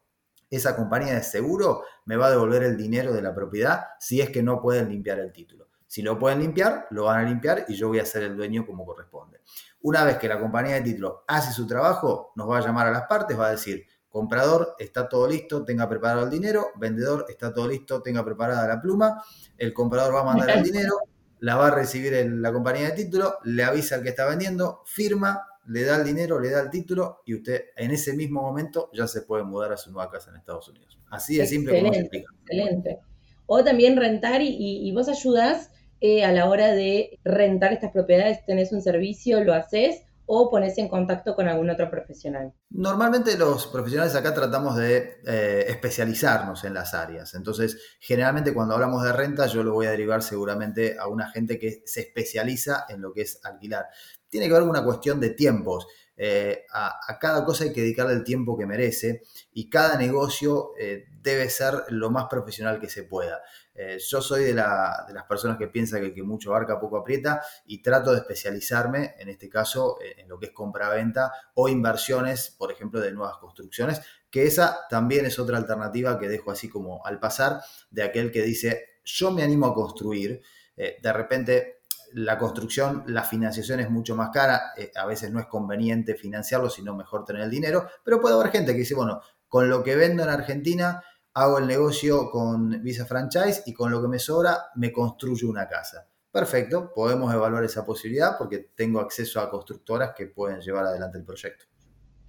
esa 0.50 0.76
compañía 0.76 1.16
de 1.16 1.24
seguro 1.24 1.84
me 2.06 2.16
va 2.16 2.28
a 2.28 2.32
devolver 2.32 2.64
el 2.64 2.78
dinero 2.78 3.14
de 3.14 3.22
la 3.22 3.34
propiedad 3.34 3.88
si 4.00 4.22
es 4.22 4.30
que 4.30 4.44
no 4.44 4.62
pueden 4.62 4.90
limpiar 4.90 5.20
el 5.20 5.32
título. 5.32 5.68
Si 5.88 6.02
lo 6.04 6.20
pueden 6.20 6.40
limpiar, 6.40 6.88
lo 6.92 7.06
van 7.06 7.26
a 7.26 7.28
limpiar 7.28 7.66
y 7.68 7.76
yo 7.76 7.88
voy 7.88 8.00
a 8.00 8.06
ser 8.06 8.24
el 8.24 8.38
dueño 8.38 8.66
como 8.66 8.86
corresponde. 8.86 9.42
Una 9.82 10.04
vez 10.04 10.18
que 10.18 10.28
la 10.28 10.40
compañía 10.40 10.76
de 10.76 10.82
título 10.82 11.24
hace 11.28 11.52
su 11.52 11.66
trabajo, 11.66 12.32
nos 12.36 12.50
va 12.50 12.60
a 12.60 12.62
llamar 12.62 12.88
a 12.88 12.92
las 12.92 13.08
partes, 13.08 13.40
va 13.40 13.48
a 13.48 13.52
decir, 13.52 13.86
comprador, 14.10 14.76
está 14.78 15.08
todo 15.08 15.28
listo, 15.28 15.64
tenga 15.64 15.88
preparado 15.90 16.26
el 16.26 16.30
dinero, 16.30 16.68
vendedor, 16.76 17.26
está 17.30 17.54
todo 17.54 17.68
listo, 17.68 18.02
tenga 18.02 18.24
preparada 18.24 18.68
la 18.68 18.82
pluma, 18.82 19.24
el 19.58 19.74
comprador 19.74 20.14
va 20.14 20.22
a 20.22 20.26
mandar 20.26 20.50
el 20.52 20.64
dinero, 20.64 20.96
la 21.40 21.56
va 21.56 21.68
a 21.68 21.72
recibir 21.72 22.14
la 22.30 22.52
compañía 22.52 22.90
de 22.90 23.04
título, 23.04 23.38
le 23.44 23.64
avisa 23.64 23.96
al 23.96 24.04
que 24.04 24.10
está 24.10 24.26
vendiendo, 24.26 24.84
firma, 24.86 25.42
le 25.70 25.84
da 25.84 25.98
el 25.98 26.04
dinero, 26.04 26.40
le 26.40 26.50
da 26.50 26.62
el 26.62 26.70
título 26.70 27.22
y 27.26 27.36
usted 27.36 27.66
en 27.78 27.92
ese 27.92 28.14
mismo 28.14 28.42
momento 28.42 28.90
ya 28.94 29.08
se 29.08 29.22
puede 29.22 29.44
mudar 29.44 29.72
a 29.72 29.78
su 29.78 29.92
nueva 29.92 30.12
casa 30.12 30.32
en 30.32 30.38
Estados 30.38 30.68
Unidos. 30.68 31.00
Así 31.12 31.38
de 31.38 31.46
simple 31.46 31.80
como 31.80 31.94
se 31.94 32.00
explica. 32.02 32.34
Excelente. 32.42 32.98
O 33.46 33.64
también 33.64 33.96
rentar 33.96 34.42
y, 34.42 34.92
vos 34.94 35.10
ayudas 35.10 35.72
eh, 36.02 36.24
a 36.24 36.32
la 36.32 36.50
hora 36.50 36.74
de 36.74 37.20
rentar 37.24 37.74
estas 37.74 37.92
propiedades, 37.92 38.46
tenés 38.46 38.72
un 38.72 38.82
servicio, 38.82 39.44
lo 39.44 39.54
haces 39.54 40.04
o 40.32 40.50
pones 40.52 40.78
en 40.78 40.88
contacto 40.88 41.36
con 41.36 41.48
algún 41.48 41.72
otro 41.72 41.90
profesional? 41.90 42.54
Normalmente 42.70 43.36
los 43.36 43.66
profesionales 43.68 44.14
acá 44.16 44.32
tratamos 44.34 44.78
de 44.78 45.22
eh, 45.26 45.66
especializarnos 45.68 46.64
en 46.64 46.76
las 46.76 46.94
áreas. 46.94 47.34
Entonces, 47.34 47.98
generalmente 48.00 48.54
cuando 48.54 48.76
hablamos 48.76 49.04
de 49.04 49.12
renta, 49.12 49.48
yo 49.48 49.64
lo 49.64 49.74
voy 49.74 49.88
a 49.88 49.92
derivar 49.92 50.22
seguramente 50.22 50.98
a 51.00 51.08
una 51.08 51.32
gente 51.32 51.58
que 51.58 51.82
se 51.86 52.02
especializa 52.02 52.86
en 52.90 53.02
lo 53.02 53.12
que 53.12 53.22
es 53.22 53.44
alquilar 53.44 53.88
tiene 54.30 54.48
que 54.48 54.54
ver 54.54 54.62
con 54.62 54.70
una 54.70 54.84
cuestión 54.84 55.20
de 55.20 55.32
tiempos. 55.32 55.88
Eh, 56.16 56.66
a, 56.74 57.18
cada 57.20 57.46
cosa 57.46 57.64
hay 57.64 57.74
que 57.74 57.82
dedicarle 57.82 58.14
el 58.14 58.24
tiempo 58.24 58.58
que 58.58 58.66
merece 58.66 59.22
y 59.54 59.70
cada 59.70 59.98
negocio 59.98 60.72
eh, 60.78 61.06
debe 61.22 61.50
ser 61.50 61.74
lo 61.90 62.12
más 62.12 62.26
profesional 62.30 62.80
que 62.80 62.90
se 62.90 63.04
pueda. 63.04 63.42
Eh, 63.82 63.98
yo 64.00 64.22
soy 64.22 64.44
de, 64.44 64.54
las 64.54 65.26
personas 65.28 65.58
que 65.58 65.68
piensa 65.68 66.02
que 66.02 66.24
mucho 66.24 66.50
abarca 66.50 66.80
poco 66.80 66.98
aprieta 66.98 67.42
y 67.66 67.82
trato 67.82 68.12
de 68.12 68.18
especializarme, 68.18 69.16
en 69.18 69.30
este 69.30 69.48
caso, 69.48 69.98
en 70.18 70.28
lo 70.28 70.38
que 70.38 70.48
es 70.48 70.52
compra-venta 70.52 71.32
o 71.54 71.70
inversiones, 71.70 72.56
por 72.58 72.72
ejemplo, 72.72 73.00
de 73.00 73.12
nuevas 73.12 73.38
construcciones, 73.38 74.02
que 74.30 74.44
esa 74.44 74.80
también 74.90 75.26
es 75.26 75.40
otra 75.40 75.58
alternativa 75.58 76.20
que 76.20 76.28
dejo 76.28 76.52
así 76.52 76.68
como 76.68 77.06
al 77.06 77.20
pasar 77.20 77.62
de 77.90 78.04
aquel 78.04 78.32
que 78.32 78.42
dice, 78.42 79.00
yo 79.06 79.32
me 79.32 79.44
animo 79.44 79.68
a 79.68 79.74
construir, 79.74 80.42
de 80.76 81.14
repente 81.14 81.80
la 82.14 82.38
construcción, 82.38 83.04
la 83.08 83.24
financiación 83.24 83.80
es 83.80 83.90
mucho 83.90 84.16
más 84.16 84.30
cara, 84.32 84.74
eh, 84.78 84.92
a 84.96 85.06
veces 85.06 85.32
no 85.32 85.40
es 85.40 85.46
conveniente 85.48 86.16
financiarlo, 86.16 86.70
sino 86.70 86.96
mejor 86.96 87.26
tener 87.26 87.44
el 87.44 87.50
dinero, 87.50 87.88
pero 88.04 88.20
puede 88.20 88.36
haber 88.36 88.52
gente 88.52 88.74
que 88.74 88.80
dice, 88.80 88.96
bueno, 88.96 89.22
con 89.48 89.70
lo 89.70 89.84
que 89.84 89.96
vendo 89.96 90.24
en 90.24 90.30
Argentina 90.30 91.04
hago 91.40 91.58
el 91.58 91.68
negocio 91.68 92.30
con 92.30 92.84
Visa 92.84 93.06
Franchise 93.06 93.64
y 93.66 93.74
con 93.74 93.92
lo 93.92 94.02
que 94.02 94.10
me 94.10 94.20
sobra 94.20 94.58
me 94.76 94.92
construyo 94.92 95.50
una 95.50 95.70
casa. 95.70 96.06
perfecto, 96.32 96.92
podemos 96.94 97.34
evaluar 97.34 97.64
esa 97.64 97.86
posibilidad 97.86 98.38
porque 98.38 98.70
tengo 98.76 99.00
acceso 99.00 99.40
a 99.40 99.50
constructoras 99.50 100.12
que 100.16 100.28
pueden 100.28 100.60
llevar 100.60 100.86
adelante 100.86 101.18
el 101.18 101.24
proyecto. 101.24 101.66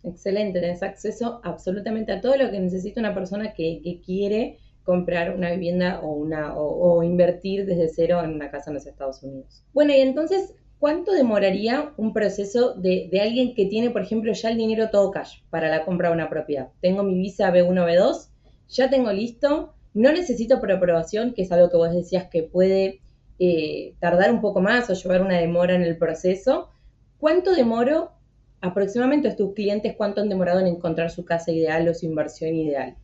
Excelente, 0.04 0.60
tenés 0.60 0.82
acceso 0.82 1.40
absolutamente 1.42 2.12
a 2.12 2.20
todo 2.20 2.36
lo 2.36 2.50
que 2.50 2.60
necesita 2.60 3.00
una 3.00 3.12
persona 3.12 3.52
que, 3.52 4.00
quiere 4.06 4.58
comprar 4.84 5.34
una 5.36 5.50
vivienda 5.50 6.00
o, 6.00 6.12
una, 6.12 6.54
o, 6.54 7.02
invertir 7.02 7.66
desde 7.66 7.88
cero 7.88 8.22
en 8.24 8.30
una 8.30 8.50
casa 8.50 8.70
en 8.70 8.74
los 8.74 8.86
Estados 8.86 9.22
Unidos. 9.22 9.64
Bueno, 9.74 9.92
y 9.92 10.00
entonces, 10.00 10.54
¿cuánto 10.78 11.12
demoraría 11.12 11.92
un 11.98 12.14
proceso 12.14 12.74
de, 12.74 13.08
de, 13.12 13.20
alguien 13.20 13.54
que 13.54 13.66
tiene, 13.66 13.90
por 13.90 14.02
ejemplo, 14.02 14.32
ya 14.32 14.50
el 14.50 14.56
dinero 14.56 14.88
todo 14.90 15.10
cash 15.10 15.40
para 15.50 15.68
la 15.68 15.84
compra 15.84 16.08
de 16.08 16.14
una 16.14 16.30
propiedad? 16.30 16.70
Tengo 16.80 17.02
mi 17.02 17.18
visa 17.18 17.52
B1, 17.52 17.74
B2, 17.74 18.29
ya 18.70 18.88
tengo 18.88 19.12
listo, 19.12 19.74
no 19.94 20.12
necesito 20.12 20.60
preaprobación, 20.60 21.34
que 21.34 21.42
es 21.42 21.52
algo 21.52 21.68
que 21.70 21.76
vos 21.76 21.92
decías 21.92 22.28
que 22.30 22.44
puede 22.44 23.02
eh, 23.38 23.96
tardar 24.00 24.30
un 24.32 24.40
poco 24.40 24.60
más 24.60 24.88
o 24.90 24.94
llevar 24.94 25.22
una 25.22 25.38
demora 25.38 25.74
en 25.74 25.82
el 25.82 25.98
proceso. 25.98 26.70
¿Cuánto 27.18 27.52
demoro 27.52 28.12
aproximadamente 28.60 29.34
tus 29.34 29.54
clientes, 29.54 29.94
cuánto 29.96 30.20
han 30.20 30.28
demorado 30.28 30.60
en 30.60 30.68
encontrar 30.68 31.10
su 31.10 31.24
casa 31.24 31.50
ideal 31.50 31.88
o 31.88 31.94
su 31.94 32.06
inversión 32.06 32.54
ideal? 32.54 32.96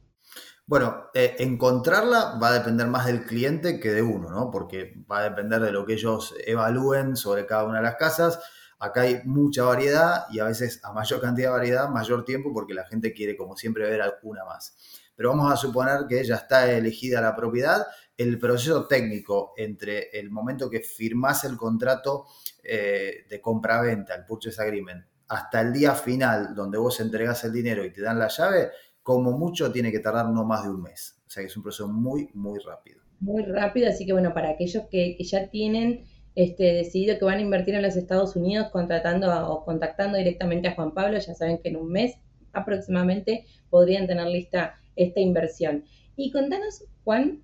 Bueno, 0.66 1.06
eh, 1.14 1.36
encontrarla 1.38 2.38
va 2.42 2.48
a 2.48 2.58
depender 2.58 2.86
más 2.88 3.06
del 3.06 3.24
cliente 3.24 3.78
que 3.78 3.90
de 3.90 4.02
uno, 4.02 4.30
¿no? 4.30 4.50
Porque 4.50 4.94
va 5.10 5.20
a 5.20 5.24
depender 5.24 5.60
de 5.60 5.70
lo 5.70 5.86
que 5.86 5.94
ellos 5.94 6.34
evalúen 6.44 7.16
sobre 7.16 7.46
cada 7.46 7.64
una 7.64 7.78
de 7.78 7.84
las 7.84 7.96
casas. 7.96 8.40
Acá 8.78 9.02
hay 9.02 9.20
mucha 9.24 9.62
variedad 9.62 10.26
y 10.30 10.40
a 10.40 10.44
veces 10.44 10.80
a 10.84 10.92
mayor 10.92 11.20
cantidad 11.20 11.48
de 11.48 11.56
variedad, 11.56 11.88
mayor 11.88 12.24
tiempo, 12.24 12.52
porque 12.52 12.74
la 12.74 12.84
gente 12.84 13.12
quiere, 13.12 13.36
como 13.36 13.56
siempre, 13.56 13.88
ver 13.88 14.02
alguna 14.02 14.44
más. 14.44 14.76
Pero 15.16 15.30
vamos 15.30 15.50
a 15.52 15.56
suponer 15.56 16.06
que 16.08 16.22
ya 16.22 16.36
está 16.36 16.70
elegida 16.70 17.20
la 17.20 17.34
propiedad 17.34 17.86
el 18.16 18.38
proceso 18.38 18.86
técnico 18.86 19.52
entre 19.56 20.08
el 20.12 20.30
momento 20.30 20.70
que 20.70 20.80
firmás 20.80 21.44
el 21.44 21.56
contrato 21.56 22.24
eh, 22.62 23.26
de 23.28 23.40
compra-venta, 23.40 24.14
el 24.14 24.24
purchase 24.24 24.62
agreement, 24.62 25.04
hasta 25.28 25.60
el 25.60 25.72
día 25.72 25.94
final 25.94 26.54
donde 26.54 26.78
vos 26.78 27.00
entregas 27.00 27.44
el 27.44 27.52
dinero 27.52 27.84
y 27.84 27.92
te 27.92 28.00
dan 28.00 28.18
la 28.18 28.28
llave, 28.28 28.70
como 29.02 29.32
mucho 29.32 29.70
tiene 29.70 29.92
que 29.92 29.98
tardar 29.98 30.28
no 30.30 30.44
más 30.44 30.64
de 30.64 30.70
un 30.70 30.82
mes. 30.82 31.20
O 31.26 31.30
sea 31.30 31.42
que 31.42 31.48
es 31.48 31.56
un 31.56 31.62
proceso 31.62 31.88
muy, 31.88 32.30
muy 32.34 32.58
rápido. 32.60 33.02
Muy 33.20 33.44
rápido, 33.44 33.88
así 33.88 34.06
que 34.06 34.12
bueno, 34.12 34.32
para 34.32 34.50
aquellos 34.50 34.84
que, 34.90 35.16
ya 35.20 35.48
tienen 35.50 36.04
este, 36.34 36.64
decidido 36.74 37.18
que 37.18 37.24
van 37.24 37.38
a 37.38 37.42
invertir 37.42 37.74
en 37.74 37.82
los 37.82 37.96
Estados 37.96 38.36
Unidos 38.36 38.68
contratando 38.70 39.28
o 39.48 39.64
contactando 39.64 40.16
directamente 40.18 40.68
a 40.68 40.74
Juan 40.74 40.92
Pablo, 40.92 41.18
ya 41.18 41.34
saben 41.34 41.58
que 41.62 41.68
en 41.68 41.76
un 41.76 41.90
mes 41.90 42.14
aproximadamente 42.52 43.46
podrían 43.68 44.06
tener 44.06 44.26
lista 44.26 44.80
esta 44.96 45.20
inversión. 45.20 45.84
Y 46.16 46.32
contanos, 46.32 46.84
Juan, 47.04 47.42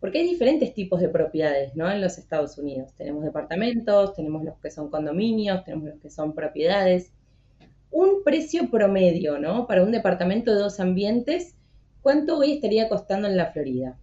porque 0.00 0.18
hay 0.18 0.28
diferentes 0.28 0.74
tipos 0.74 1.00
de 1.00 1.08
propiedades, 1.08 1.74
¿no? 1.74 1.90
En 1.90 2.02
los 2.02 2.18
Estados 2.18 2.58
Unidos. 2.58 2.92
Tenemos 2.94 3.24
departamentos, 3.24 4.14
tenemos 4.14 4.44
los 4.44 4.58
que 4.58 4.70
son 4.70 4.90
condominios, 4.90 5.64
tenemos 5.64 5.88
los 5.88 5.98
que 5.98 6.10
son 6.10 6.34
propiedades. 6.34 7.10
Un 7.90 8.22
precio 8.22 8.70
promedio, 8.70 9.38
¿no? 9.38 9.66
Para 9.66 9.82
un 9.82 9.92
departamento 9.92 10.52
de 10.52 10.60
dos 10.60 10.78
ambientes, 10.78 11.56
¿cuánto 12.02 12.36
hoy 12.36 12.52
estaría 12.52 12.88
costando 12.88 13.28
en 13.28 13.36
la 13.38 13.50
Florida? 13.52 13.98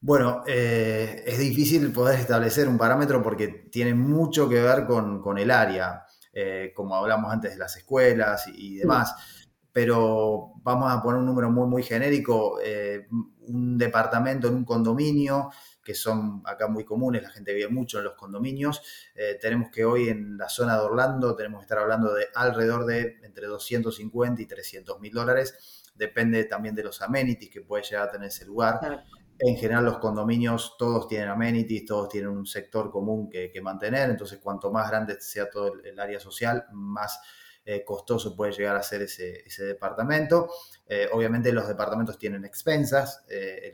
Bueno, 0.00 0.44
eh, 0.46 1.22
es 1.26 1.38
difícil 1.38 1.92
poder 1.92 2.20
establecer 2.20 2.68
un 2.68 2.78
parámetro 2.78 3.22
porque 3.22 3.48
tiene 3.48 3.94
mucho 3.94 4.48
que 4.48 4.60
ver 4.60 4.86
con, 4.86 5.38
el 5.38 5.50
área, 5.50 6.04
eh, 6.32 6.72
como 6.74 6.94
hablamos 6.94 7.32
antes 7.32 7.52
de 7.52 7.58
las 7.58 7.76
escuelas 7.76 8.46
y, 8.46 8.76
demás 8.76 9.41
pero 9.72 10.52
vamos 10.62 10.92
a 10.92 11.02
poner 11.02 11.20
un 11.20 11.26
número 11.26 11.50
muy, 11.50 11.66
muy 11.66 11.82
genérico, 11.82 12.60
eh, 12.62 13.08
un 13.46 13.78
departamento 13.78 14.48
en 14.48 14.54
un 14.54 14.64
condominio, 14.64 15.50
que 15.82 15.94
son 15.94 16.42
acá 16.44 16.68
muy 16.68 16.84
comunes, 16.84 17.22
la 17.22 17.30
gente 17.30 17.54
vive 17.54 17.68
mucho 17.68 17.98
en 17.98 18.04
los 18.04 18.14
condominios. 18.14 18.82
Eh, 19.14 19.38
tenemos 19.40 19.70
que 19.70 19.84
hoy 19.84 20.08
en 20.08 20.36
la 20.36 20.48
zona 20.48 20.76
de 20.76 20.82
Orlando 20.82 21.34
tenemos 21.34 21.60
que 21.60 21.64
estar 21.64 21.78
hablando 21.78 22.12
de 22.12 22.26
alrededor 22.34 22.84
de 22.84 23.18
entre 23.22 23.46
250 23.46 24.42
y 24.42 24.46
300 24.46 25.00
mil 25.00 25.12
dólares. 25.12 25.90
Depende 25.94 26.44
también 26.44 26.74
de 26.74 26.84
los 26.84 27.00
amenities 27.02 27.50
que 27.50 27.62
puede 27.62 27.82
llegar 27.82 28.08
a 28.08 28.10
tener 28.12 28.28
ese 28.28 28.44
lugar. 28.44 29.04
En 29.38 29.56
general 29.56 29.86
los 29.86 29.98
condominios 29.98 30.76
todos 30.78 31.08
tienen 31.08 31.28
amenities, 31.28 31.86
todos 31.86 32.10
tienen 32.10 32.30
un 32.30 32.46
sector 32.46 32.90
común 32.90 33.28
que, 33.28 33.50
que 33.50 33.60
mantener, 33.60 34.10
entonces 34.10 34.38
cuanto 34.38 34.70
más 34.70 34.88
grande 34.88 35.20
sea 35.20 35.50
todo 35.50 35.72
el 35.82 35.98
área 35.98 36.20
social, 36.20 36.66
más 36.72 37.18
eh, 37.64 37.84
costoso 37.84 38.34
puede 38.34 38.50
llegar 38.50 38.74
a 38.74 38.82
ser 38.82 39.02
ese, 39.02 39.64
departamento. 39.64 40.50
Eh, 40.84 41.08
obviamente 41.12 41.52
los 41.52 41.68
departamentos 41.68 42.18
tienen 42.18 42.44
expensas, 42.44 43.24
eh, 43.28 43.72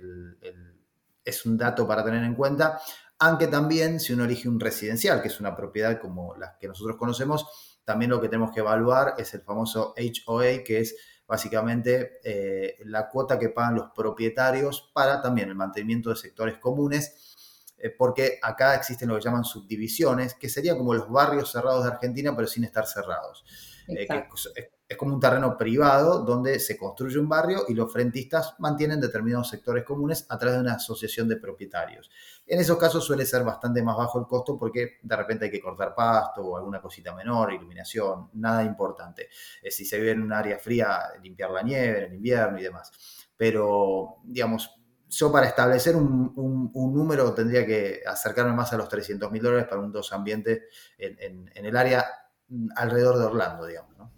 es 1.25 1.47
un 1.47 1.57
dato 1.57 1.89
para 1.89 2.05
tener 2.05 2.23
en 2.23 2.35
cuenta, 2.35 2.81
aunque 3.19 3.47
también 3.47 3.99
si 3.99 4.13
uno 4.13 4.25
elige 4.25 4.47
un 4.47 4.61
residencial, 4.61 5.23
que 5.23 5.29
es 5.29 5.41
una 5.41 5.57
propiedad 5.57 5.99
como 6.01 6.37
las 6.37 6.57
que 6.59 6.69
nosotros 6.69 6.99
conocemos, 6.99 7.81
también 7.85 8.11
lo 8.11 8.21
que 8.21 8.29
tenemos 8.29 8.53
que 8.53 8.61
evaluar 8.61 9.15
es 9.17 9.33
el 9.33 9.41
famoso 9.41 9.95
HOA, 9.97 10.63
que 10.65 10.81
es 10.81 10.95
básicamente 11.27 12.21
la 12.85 13.09
cuota 13.09 13.39
que 13.39 13.49
pagan 13.49 13.75
los 13.75 13.91
propietarios 13.95 14.91
para 14.93 15.21
también 15.23 15.49
el 15.49 15.55
mantenimiento 15.55 16.11
de 16.11 16.17
sectores 16.17 16.59
comunes 16.59 17.37
porque 17.97 18.41
acá 18.43 18.75
existen 18.75 19.09
lo 19.09 19.17
que 19.17 19.23
llaman 19.23 19.45
subdivisiones, 19.45 20.35
que 20.35 20.49
serían 20.49 20.79
como 20.79 20.95
los 20.95 21.09
barrios 21.09 21.53
cerrados 21.53 21.85
de 21.85 21.93
Argentina, 21.93 22.35
pero 22.35 22.49
sin 22.49 22.65
estar 22.65 22.87
cerrados. 22.87 23.45
Eh, 23.89 24.07
es, 24.89 24.97
como 24.97 25.15
un 25.15 25.21
terreno 25.21 25.57
privado 25.57 26.25
donde 26.25 26.59
se 26.59 26.77
construye 26.77 27.19
un 27.19 27.29
barrio 27.29 27.65
y 27.69 27.75
los 27.75 27.93
frentistas 27.93 28.55
mantienen 28.59 29.01
determinados 29.01 29.49
sectores 29.49 29.85
comunes 29.85 30.27
a 30.29 30.39
través 30.39 30.57
de 30.57 30.63
una 30.63 30.75
asociación 30.75 31.29
de 31.29 31.37
propietarios. 31.37 32.11
En 32.47 32.59
esos 32.61 32.79
casos 32.79 33.05
suele 33.05 33.27
ser 33.27 33.45
bastante 33.45 33.83
más 33.83 33.97
bajo 33.97 34.19
el 34.19 34.27
costo 34.27 34.59
porque 34.59 34.99
de 35.03 35.17
repente 35.17 35.47
hay 35.47 35.51
que 35.51 35.61
cortar 35.61 35.95
pasto 35.95 36.43
o 36.43 36.57
alguna 36.57 36.81
cosita 36.81 37.15
menor, 37.15 37.53
iluminación, 37.53 38.31
nada 38.35 38.65
importante. 38.65 39.29
Eh, 39.63 39.71
si 39.71 39.85
se 39.85 39.99
vive 39.99 40.13
en 40.13 40.23
un 40.23 40.33
área 40.33 40.59
fría, 40.59 41.01
limpiar 41.23 41.51
la 41.51 41.63
nieve 41.63 42.07
en 42.07 42.15
invierno 42.15 42.59
y 42.59 42.63
demás. 42.63 42.93
Pero, 43.37 44.17
digamos, 44.25 44.75
yo 45.11 45.33
para 45.33 45.47
establecer 45.47 45.97
un, 45.97 46.71
número 46.75 47.33
tendría 47.33 47.65
que 47.65 48.03
acercarme 48.07 48.53
más 48.53 48.73
a 48.73 48.77
los 48.77 48.89
300 48.89 49.31
mil 49.31 49.43
dólares 49.43 49.67
para 49.69 49.81
un 49.81 49.93
dos 49.93 50.13
ambientes 50.13 50.63
en 50.99 51.49
el 51.55 51.77
área 51.77 52.05
alrededor 52.77 53.19
de 53.19 53.25
Orlando, 53.25 53.67
digamos. 53.67 53.97
¿no? 53.99 54.11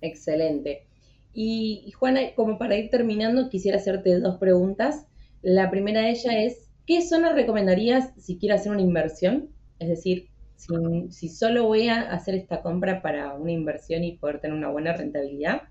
Excelente. 0.00 0.86
Y, 1.32 1.92
Juana, 1.98 2.34
como 2.34 2.58
para 2.58 2.76
ir 2.76 2.90
terminando, 2.90 3.48
quisiera 3.48 3.78
hacerte 3.78 4.18
dos 4.20 4.38
preguntas. 4.38 5.06
La 5.40 5.70
primera 5.70 6.02
de 6.02 6.10
ellas 6.10 6.34
es, 6.36 6.70
¿qué 6.86 7.00
zona 7.02 7.32
recomendarías 7.32 8.12
si 8.18 8.38
quiero 8.38 8.54
hacer 8.54 8.72
una 8.72 8.82
inversión? 8.82 9.48
Es 9.78 9.88
decir, 9.88 10.28
si, 10.56 10.68
si, 11.10 11.28
solo 11.28 11.64
voy 11.64 11.88
a 11.88 12.02
hacer 12.12 12.34
esta 12.34 12.62
compra 12.62 13.02
para 13.02 13.34
una 13.34 13.50
inversión 13.50 14.04
y 14.04 14.16
poder 14.16 14.40
tener 14.40 14.56
una 14.56 14.70
buena 14.70 14.92
rentabilidad. 14.92 15.62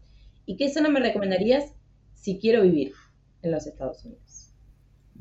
¿Y 0.45 0.57
qué 0.57 0.69
zona 0.69 0.89
me 0.89 0.99
recomendarías 0.99 1.73
si 2.15 2.39
quiero 2.39 2.63
vivir 2.63 2.93
en 3.41 3.51
los 3.51 3.67
Estados 3.67 4.03
Unidos? 4.03 4.50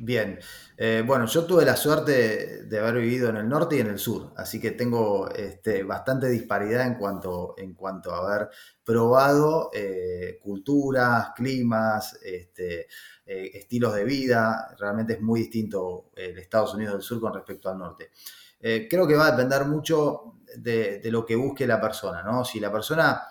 Bien, 0.03 0.39
eh, 0.79 1.05
bueno, 1.07 1.27
yo 1.27 1.45
tuve 1.45 1.63
la 1.63 1.77
suerte 1.77 2.65
de 2.65 2.79
haber 2.79 3.03
vivido 3.03 3.29
en 3.29 3.37
el 3.37 3.47
norte 3.47 3.77
y 3.77 3.81
en 3.81 3.89
el 3.89 3.99
sur, 3.99 4.33
así 4.35 4.59
que 4.59 4.71
tengo 4.71 5.29
este, 5.29 5.83
bastante 5.83 6.27
disparidad 6.31 6.87
en 6.87 6.95
cuanto, 6.95 7.55
en 7.59 7.75
cuanto 7.75 8.15
a 8.15 8.27
haber 8.27 8.49
probado 8.83 9.69
eh, 9.75 10.39
culturas, 10.43 11.33
climas, 11.37 12.19
este, 12.23 12.89
eh, 13.27 13.51
estilos 13.53 13.95
de 13.95 14.05
vida. 14.05 14.75
Realmente 14.79 15.13
es 15.15 15.21
muy 15.21 15.41
distinto 15.41 16.13
el 16.17 16.39
Estados 16.39 16.73
Unidos 16.73 16.95
del 16.95 17.03
Sur 17.03 17.21
con 17.21 17.35
respecto 17.35 17.69
al 17.69 17.77
norte. 17.77 18.11
creo 18.59 19.07
que 19.07 19.17
va 19.17 19.27
a 19.27 19.33
depender 19.33 19.67
mucho 19.67 20.37
de, 20.57 21.01
de, 21.01 21.11
lo 21.11 21.27
que 21.27 21.37
busque 21.37 21.67
la 21.67 21.79
persona, 21.79 22.23
¿no? 22.23 22.43
Si 22.43 22.59
la 22.59 22.73
persona 22.73 23.23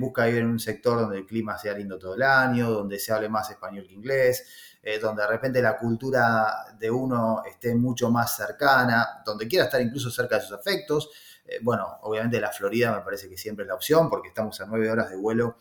busca 0.00 0.26
vivir 0.26 0.40
en 0.42 0.48
un 0.48 0.58
sector 0.58 0.98
donde 0.98 1.18
el 1.18 1.26
clima 1.26 1.56
sea 1.56 1.74
lindo 1.74 1.96
todo 1.96 2.16
el 2.16 2.22
año, 2.22 2.72
donde 2.72 2.98
se 2.98 3.12
hable 3.12 3.28
más 3.28 3.48
español 3.50 3.86
que 3.86 3.94
inglés, 3.94 4.71
eh, 4.84 4.98
donde 4.98 5.22
de 5.22 5.28
repente 5.28 5.62
la 5.62 5.78
cultura 5.78 6.74
de 6.76 6.90
uno 6.90 7.42
esté 7.48 7.72
mucho 7.74 8.10
más 8.10 8.36
cercana, 8.36 9.22
donde 9.24 9.46
quiera 9.46 9.66
estar 9.66 9.80
incluso 9.80 10.10
cerca 10.10 10.36
de 10.36 10.42
sus 10.42 10.58
afectos. 10.58 11.10
Eh, 11.44 11.58
bueno, 11.62 11.98
obviamente 12.02 12.40
la 12.40 12.50
Florida 12.50 12.92
me 12.96 13.02
parece 13.02 13.28
que 13.28 13.36
siempre 13.36 13.62
es 13.62 13.68
la 13.68 13.76
opción 13.76 14.10
porque 14.10 14.28
estamos 14.28 14.60
a 14.60 14.66
nueve 14.66 14.90
horas 14.90 15.08
de 15.08 15.16
vuelo 15.16 15.56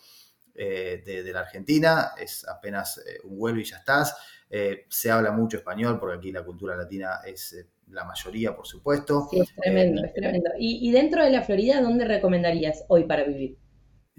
eh, 0.55 1.03
de, 1.05 1.31
la 1.31 1.41
Argentina, 1.41 2.13
es 2.17 2.47
apenas 2.47 2.99
un 3.23 3.37
vuelo 3.37 3.59
y 3.59 3.63
ya 3.63 3.77
estás. 3.77 4.15
se 4.89 5.11
habla 5.11 5.31
mucho 5.31 5.57
español 5.57 5.99
porque 5.99 6.17
aquí 6.17 6.31
la 6.31 6.43
cultura 6.43 6.75
latina 6.75 7.21
es 7.23 7.55
la 7.89 8.05
mayoría, 8.05 8.55
por 8.55 8.65
supuesto. 8.65 9.27
Sí, 9.29 9.39
es 9.39 9.55
tremendo, 9.55 10.03
es 10.03 10.13
tremendo. 10.13 10.49
¿Y, 10.57 10.89
¿Y, 10.89 10.91
dentro 10.91 11.23
de 11.23 11.29
la 11.29 11.43
Florida, 11.43 11.81
dónde 11.81 12.05
recomendarías 12.05 12.85
hoy 12.87 13.03
para 13.03 13.23
vivir? 13.23 13.60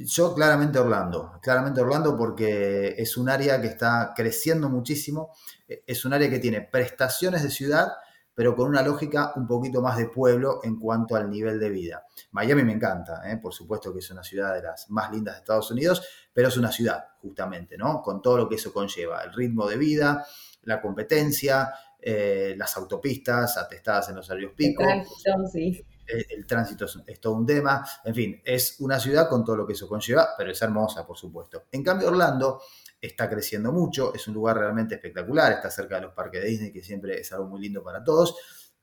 Yo 0.04 0.34
claramente 0.34 0.78
Orlando, 0.78 1.38
claramente 1.42 1.80
Orlando 1.80 2.16
porque 2.16 2.94
es 2.96 3.16
un 3.16 3.28
área 3.28 3.60
que 3.60 3.68
está 3.68 4.12
creciendo 4.14 4.68
muchísimo, 4.68 5.32
e, 5.68 5.82
es 5.86 6.04
un 6.04 6.12
área 6.12 6.28
que 6.30 6.38
tiene 6.38 6.60
prestaciones 6.62 7.42
de 7.42 7.50
ciudad, 7.50 7.92
pero 8.34 8.56
con 8.56 8.68
una 8.68 8.82
lógica 8.82 9.32
un 9.36 9.46
poquito 9.46 9.82
más 9.82 9.96
de 9.98 10.06
pueblo 10.06 10.60
en 10.62 10.78
cuanto 10.78 11.16
al 11.16 11.28
nivel 11.30 11.60
de 11.60 11.70
vida. 11.70 12.06
Miami 12.30 12.62
me 12.62 12.72
encanta, 12.72 13.22
¿eh? 13.30 13.36
por 13.36 13.52
supuesto 13.52 13.92
que 13.92 13.98
es 13.98 14.10
una 14.10 14.22
ciudad 14.22 14.54
de 14.54 14.62
las 14.62 14.90
más 14.90 15.12
lindas 15.12 15.34
de 15.34 15.40
Estados 15.40 15.70
Unidos, 15.70 16.06
pero 16.32 16.48
es 16.48 16.56
una 16.56 16.72
ciudad 16.72 17.04
justamente, 17.20 17.76
¿no? 17.76 18.00
Con 18.00 18.22
todo 18.22 18.38
lo 18.38 18.48
que 18.48 18.54
eso 18.54 18.72
conlleva, 18.72 19.22
el 19.22 19.32
ritmo 19.32 19.68
de 19.68 19.76
vida, 19.76 20.24
la 20.62 20.80
competencia, 20.80 21.72
eh, 22.00 22.54
las 22.56 22.76
autopistas 22.76 23.56
atestadas 23.58 24.08
en 24.08 24.16
los 24.16 24.28
horarios 24.28 24.52
pico. 24.56 24.82
El 26.06 26.46
tránsito, 26.46 26.86
es, 27.06 27.20
todo 27.20 27.34
un 27.34 27.46
tema. 27.46 27.86
En 28.04 28.14
fin, 28.14 28.42
es 28.44 28.76
una 28.80 28.98
ciudad 28.98 29.28
con 29.28 29.44
todo 29.44 29.56
lo 29.56 29.66
que 29.66 29.72
eso 29.72 29.88
conlleva, 29.88 30.30
pero 30.36 30.50
es 30.50 30.60
hermosa, 30.60 31.06
por 31.06 31.16
supuesto. 31.16 31.64
En 31.70 31.82
cambio, 31.82 32.08
Orlando 32.08 32.60
está 33.00 33.28
creciendo 33.28 33.72
mucho, 33.72 34.14
es 34.14 34.26
un 34.28 34.34
lugar 34.34 34.58
realmente 34.58 34.94
espectacular, 34.94 35.52
está 35.52 35.70
cerca 35.70 35.96
de 35.96 36.02
los 36.02 36.14
parques 36.14 36.42
de 36.42 36.48
Disney, 36.48 36.72
que 36.72 36.82
siempre 36.82 37.20
es 37.20 37.32
algo 37.32 37.46
muy 37.46 37.60
lindo 37.60 37.82
para 37.82 38.02
todos. 38.04 38.36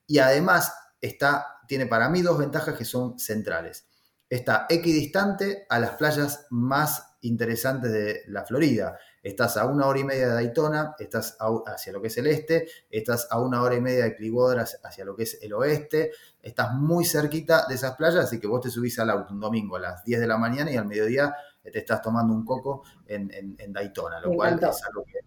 Y 0.06 0.18
además 0.18 0.72
está, 1.00 1.60
tiene 1.66 1.86
para 1.86 2.08
mí 2.08 2.22
dos 2.22 2.38
ventajas 2.38 2.76
que 2.76 2.84
son 2.84 3.18
centrales. 3.18 3.86
Está 4.28 4.66
equidistante 4.68 5.66
a 5.68 5.78
las 5.78 5.92
playas 5.92 6.46
más 6.50 7.09
interesantes 7.22 7.92
de 7.92 8.22
la 8.28 8.44
Florida. 8.44 8.98
Estás 9.22 9.56
a 9.56 9.66
una 9.66 9.86
hora 9.86 9.98
y 9.98 10.04
media 10.04 10.28
de 10.28 10.34
Daytona, 10.34 10.94
estás 10.98 11.36
hacia 11.66 11.92
lo 11.92 12.00
que 12.00 12.08
es 12.08 12.16
el 12.18 12.26
este, 12.26 12.68
estás 12.88 13.28
a 13.30 13.40
una 13.40 13.62
hora 13.62 13.74
y 13.74 13.80
media 13.80 14.04
de 14.04 14.14
Clearwater 14.14 14.64
hacia 14.82 15.04
lo 15.04 15.14
que 15.14 15.24
es 15.24 15.38
el 15.42 15.52
oeste, 15.52 16.12
estás 16.42 16.74
muy 16.74 17.04
cerquita 17.04 17.66
de 17.68 17.74
esas 17.74 17.96
playas, 17.96 18.24
así 18.24 18.40
que 18.40 18.46
vos 18.46 18.62
te 18.62 18.70
subís 18.70 18.98
al 18.98 19.10
auto 19.10 19.34
un 19.34 19.40
domingo 19.40 19.76
a 19.76 19.80
las 19.80 20.04
10 20.04 20.20
de 20.20 20.26
la 20.26 20.38
mañana 20.38 20.70
y 20.70 20.76
al 20.76 20.86
mediodía 20.86 21.34
te 21.62 21.78
estás 21.78 22.00
tomando 22.00 22.32
un 22.32 22.44
coco 22.44 22.82
en, 23.06 23.72
Daytona, 23.72 24.20
lo 24.20 24.32
cual 24.32 24.58
es 24.62 24.82
algo 24.84 25.04
que 25.04 25.20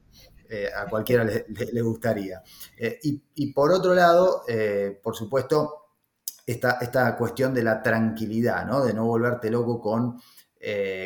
eh, 0.49 0.69
a 0.73 0.87
cualquiera 0.87 1.23
le, 1.23 1.81
gustaría. 1.81 2.43
Eh, 2.77 2.99
y, 3.01 3.53
por 3.53 3.71
otro 3.71 3.93
lado, 3.93 4.43
eh, 4.47 4.99
por 5.01 5.15
supuesto, 5.15 5.87
esta, 6.45 6.77
esta, 6.81 7.15
cuestión 7.15 7.53
de 7.53 7.63
la 7.63 7.81
tranquilidad, 7.81 8.65
¿no? 8.65 8.83
de 8.83 8.93
no 8.93 9.05
volverte 9.05 9.49
loco 9.49 9.79
con, 9.79 10.19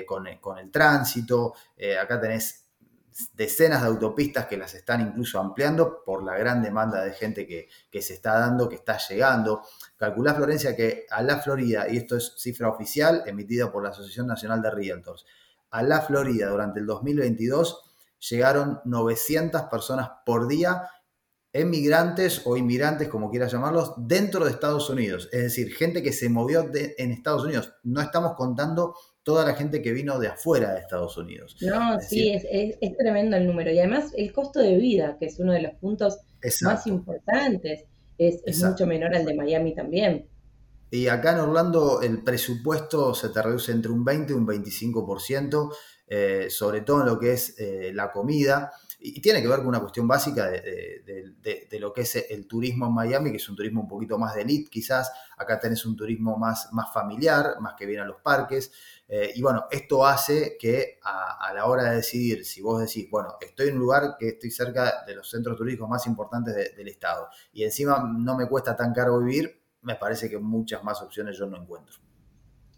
con, 0.07 0.25
con, 0.39 0.57
el 0.57 0.71
tránsito. 0.71 1.53
acá 1.99 2.19
tenés 2.19 2.67
decenas 3.33 3.81
de 3.81 3.87
autopistas 3.87 4.45
que 4.45 4.57
las 4.57 4.73
están 4.75 5.01
incluso 5.01 5.39
ampliando 5.39 6.03
por 6.05 6.23
la 6.23 6.37
gran 6.37 6.61
demanda 6.61 7.03
de 7.03 7.13
gente 7.13 7.47
que, 7.47 8.01
se 8.01 8.13
está 8.13 8.39
dando, 8.39 8.69
que 8.69 8.75
está 8.75 8.97
llegando. 8.97 9.63
Calculá, 9.95 10.35
Florencia, 10.35 10.75
que 10.75 11.05
a 11.09 11.23
la 11.23 11.39
Florida, 11.39 11.87
y 11.89 11.97
esto 11.97 12.15
es 12.15 12.33
cifra 12.37 12.69
oficial 12.69 13.23
emitida 13.25 13.71
por 13.71 13.83
la 13.83 13.89
Asociación 13.89 14.27
Nacional 14.27 14.61
de 14.61 14.71
Realtors, 14.71 15.25
a 15.71 15.81
la 15.83 16.01
Florida 16.01 16.49
durante 16.49 16.79
el 16.79 16.85
2022 16.85 17.83
llegaron 18.29 18.81
900 18.85 19.63
personas 19.63 20.09
por 20.25 20.47
día 20.47 20.89
emigrantes 21.53 22.43
o 22.45 22.55
inmigrantes, 22.55 23.07
como 23.09 23.31
quieras 23.31 23.51
llamarlos, 23.51 23.93
dentro 23.97 24.45
de 24.45 24.51
Estados 24.51 24.89
Unidos. 24.89 25.27
Es 25.31 25.41
decir, 25.41 25.73
gente 25.73 26.03
que 26.03 26.13
se 26.13 26.29
movió 26.29 26.69
en 26.73 27.11
Estados 27.11 27.45
Unidos. 27.45 27.73
No 27.83 27.99
estamos 28.01 28.33
contando 28.35 28.95
toda 29.27 29.43
la 29.43 29.55
gente 29.55 29.81
que 29.81 29.91
vino 29.91 30.17
de 30.19 30.29
afuera 30.29 30.73
de 30.73 30.79
Estados 30.79 31.17
Unidos. 31.17 31.57
No, 31.59 31.99
sí, 31.99 32.31
es, 32.31 32.97
tremendo 32.97 33.35
el 33.35 33.45
número. 33.45 33.69
Y 33.69 33.77
además 33.77 34.13
el 34.15 34.31
costo 34.31 34.61
de 34.61 34.77
vida, 34.77 35.17
que 35.19 35.25
es 35.25 35.37
uno 35.37 35.51
de 35.51 35.63
los 35.63 35.73
puntos 35.73 36.19
más 36.61 36.87
importantes, 36.87 37.83
es, 38.17 38.63
mucho 38.63 38.87
menor 38.87 39.13
al 39.13 39.25
de 39.25 39.33
Miami 39.33 39.75
también. 39.75 40.29
Y 40.91 41.09
acá 41.09 41.33
en 41.33 41.39
Orlando 41.39 42.01
el 42.01 42.23
presupuesto 42.23 43.13
se 43.13 43.27
te 43.27 43.41
reduce 43.41 43.73
entre 43.73 43.91
un 43.91 44.05
20 44.05 44.31
y 44.31 44.35
un 44.37 44.47
25%, 44.47 45.73
eh, 46.07 46.47
sobre 46.49 46.79
todo 46.79 47.01
en 47.01 47.07
lo 47.07 47.19
que 47.19 47.33
es 47.33 47.59
eh, 47.59 47.91
la 47.93 48.13
comida. 48.13 48.71
Y, 48.99 49.21
tiene 49.21 49.41
que 49.41 49.47
ver 49.47 49.59
con 49.59 49.67
una 49.67 49.79
cuestión 49.79 50.07
básica 50.07 50.49
de, 50.49 51.79
lo 51.79 51.93
que 51.93 52.01
es 52.01 52.15
el 52.29 52.47
turismo 52.47 52.87
en 52.87 52.93
Miami, 52.93 53.31
que 53.31 53.37
es 53.37 53.49
un 53.49 53.55
turismo 53.55 53.81
un 53.81 53.87
poquito 53.87 54.17
más 54.17 54.35
de 54.35 54.41
elite 54.41 54.69
quizás. 54.69 55.11
Acá 55.37 55.59
tenés 55.59 55.85
un 55.85 55.95
turismo 55.95 56.37
más, 56.37 56.69
más 56.73 56.91
familiar, 56.91 57.59
más 57.59 57.75
que 57.75 57.85
viene 57.85 58.01
a 58.01 58.05
los 58.05 58.21
parques. 58.21 58.71
Eh, 59.07 59.31
y 59.35 59.41
bueno, 59.41 59.65
esto 59.71 60.05
hace 60.05 60.57
que 60.59 60.99
a, 61.03 61.53
la 61.53 61.65
hora 61.65 61.89
de 61.89 61.97
decidir, 61.97 62.43
si 62.43 62.61
vos 62.61 62.79
decís, 62.81 63.09
bueno, 63.09 63.35
estoy 63.39 63.69
en 63.69 63.75
un 63.75 63.79
lugar 63.79 64.15
que 64.19 64.29
estoy 64.29 64.51
cerca 64.51 65.05
de 65.05 65.15
los 65.15 65.29
centros 65.29 65.55
turísticos 65.57 65.87
más 65.87 66.05
importantes 66.07 66.75
del 66.75 66.87
estado 66.89 67.29
y 67.53 67.63
encima 67.63 68.03
no 68.15 68.35
me 68.35 68.47
cuesta 68.47 68.75
tan 68.75 68.93
caro 68.93 69.19
vivir, 69.19 69.61
me 69.81 69.95
parece 69.95 70.29
que 70.29 70.37
muchas 70.37 70.83
más 70.83 71.01
opciones 71.01 71.37
yo 71.37 71.45
no 71.45 71.55
encuentro. 71.55 71.95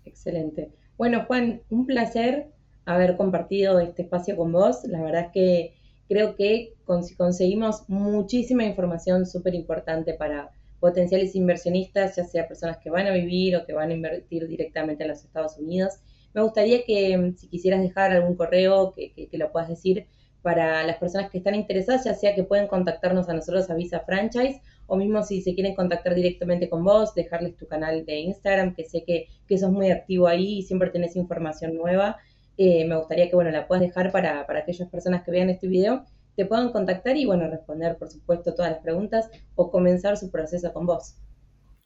Excelente. 0.05 0.71
Bueno, 0.97 1.25
Juan, 1.25 1.63
un 1.69 1.87
placer 1.87 2.51
haber 2.85 3.17
compartido 3.17 3.79
este 3.79 4.03
espacio 4.03 4.35
con 4.35 4.51
vos. 4.51 4.83
La 4.83 5.01
verdad 5.01 5.25
es 5.25 5.31
que 5.31 5.78
creo 6.09 6.35
que 6.35 6.73
conseguimos 6.85 7.87
muchísima 7.87 8.65
información 8.65 9.27
súper 9.27 9.53
importante 9.53 10.15
para 10.15 10.51
potenciales 10.79 11.35
inversionistas, 11.35 12.15
ya 12.15 12.25
sea 12.25 12.47
personas 12.47 12.77
que 12.77 12.89
van 12.89 13.05
a 13.05 13.11
vivir 13.11 13.55
o 13.55 13.65
que 13.65 13.73
van 13.73 13.91
a 13.91 13.93
invertir 13.93 14.47
directamente 14.47 15.03
en 15.03 15.09
los 15.09 15.23
Estados 15.23 15.57
Unidos. 15.57 15.99
Me 16.33 16.41
gustaría 16.41 16.83
que 16.83 17.15
mm, 17.15 17.35
si 17.35 17.47
quisieras 17.47 17.81
dejar 17.81 18.11
algún 18.11 18.35
correo, 18.35 18.93
que, 18.95 19.29
lo 19.33 19.51
puedas 19.51 19.69
decir 19.69 20.07
para 20.41 20.83
las 20.83 20.97
personas 20.97 21.29
que 21.29 21.37
están 21.37 21.53
interesadas, 21.53 22.05
ya 22.05 22.13
sea 22.15 22.33
que 22.33 22.43
pueden 22.43 22.67
contactarnos 22.67 23.29
a 23.29 23.33
nosotros 23.33 23.69
a 23.69 23.75
Visa 23.75 23.99
Franchise 23.99 24.61
o 24.87 24.95
mismo 24.95 25.21
si 25.21 25.41
se 25.41 25.53
quieren 25.53 25.75
contactar 25.75 26.15
directamente 26.15 26.69
con 26.69 26.83
vos, 26.83 27.13
dejarles 27.13 27.55
tu 27.57 27.67
canal 27.67 28.05
de 28.05 28.19
Instagram, 28.19 28.73
que 28.73 28.85
sé 28.85 29.03
que, 29.03 29.27
que 29.47 29.57
sos 29.57 29.69
muy 29.69 29.91
activo 29.91 30.27
ahí 30.27 30.59
y 30.59 30.61
siempre 30.63 30.89
tenés 30.89 31.15
información 31.15 31.75
nueva. 31.75 32.17
Eh, 32.61 32.85
me 32.85 32.97
gustaría 32.97 33.29
que 33.29 33.35
bueno, 33.35 33.51
la 33.51 33.69
puedas 33.69 33.81
dejar 33.81 34.11
para, 34.11 34.45
para 34.45 34.59
aquellas 34.59 34.89
personas 34.89 35.23
que 35.23 35.31
vean 35.31 35.49
este 35.49 35.69
video, 35.69 36.03
te 36.35 36.45
puedan 36.45 36.73
contactar 36.73 37.15
y 37.15 37.25
bueno, 37.25 37.49
responder 37.49 37.97
por 37.97 38.09
supuesto 38.09 38.53
todas 38.53 38.69
las 38.69 38.81
preguntas 38.81 39.29
o 39.55 39.71
comenzar 39.71 40.17
su 40.17 40.29
proceso 40.29 40.73
con 40.73 40.85
vos. 40.85 41.15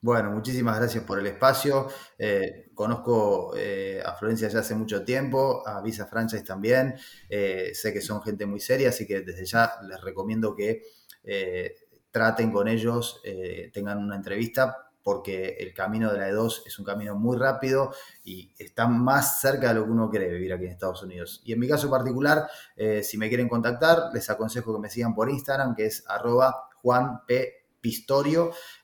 Bueno, 0.02 0.32
muchísimas 0.32 0.80
gracias 0.80 1.04
por 1.04 1.20
el 1.20 1.28
espacio. 1.28 1.90
Eh, 2.18 2.72
conozco 2.74 3.54
eh, 3.56 4.02
a 4.04 4.16
Florencia 4.16 4.48
ya 4.48 4.62
hace 4.62 4.74
mucho 4.74 5.06
tiempo, 5.06 5.62
a 5.64 5.80
Visa 5.84 6.08
Franchise 6.08 6.44
también. 6.44 6.96
Sé 7.30 7.94
que 7.94 8.02
son 8.02 8.24
gente 8.24 8.48
muy 8.48 8.60
seria, 8.60 8.90
así 8.90 9.06
que 9.06 9.22
desde 9.22 9.46
ya 9.46 9.74
les 9.88 10.02
recomiendo 10.02 10.56
que 10.56 10.82
traten 12.10 12.52
con 12.52 12.68
ellos, 12.68 13.22
tengan 13.72 14.00
una 14.00 14.16
entrevista, 14.16 14.92
porque 15.04 15.58
el 15.60 15.74
camino 15.74 16.12
de 16.12 16.20
la 16.20 16.30
E2 16.30 16.64
es 16.66 16.80
un 16.80 16.86
camino 16.86 17.16
muy 17.16 17.38
rápido 17.38 17.94
y 18.24 18.54
está 18.58 18.88
más 18.88 19.42
cerca 19.42 19.70
de 19.70 19.76
lo 19.76 19.86
que 19.86 19.92
uno 19.92 20.10
cree 20.10 20.32
vivir 20.32 20.54
aquí 20.54 20.66
en 20.66 20.72
Estados 20.72 21.04
Unidos. 21.04 21.42
Y 21.44 21.54
en 21.54 21.60
mi 21.60 21.68
caso 21.68 21.90
particular, 21.90 22.48
si 23.04 23.18
me 23.18 23.28
quieren 23.28 23.50
contactar, 23.50 24.10
les 24.14 24.30
aconsejo 24.30 24.74
que 24.74 24.80
me 24.80 24.90
sigan 24.90 25.14
por 25.14 25.30
Instagram, 25.30 25.76
que 25.76 25.86
es 25.86 26.04
arroba. 26.08 26.70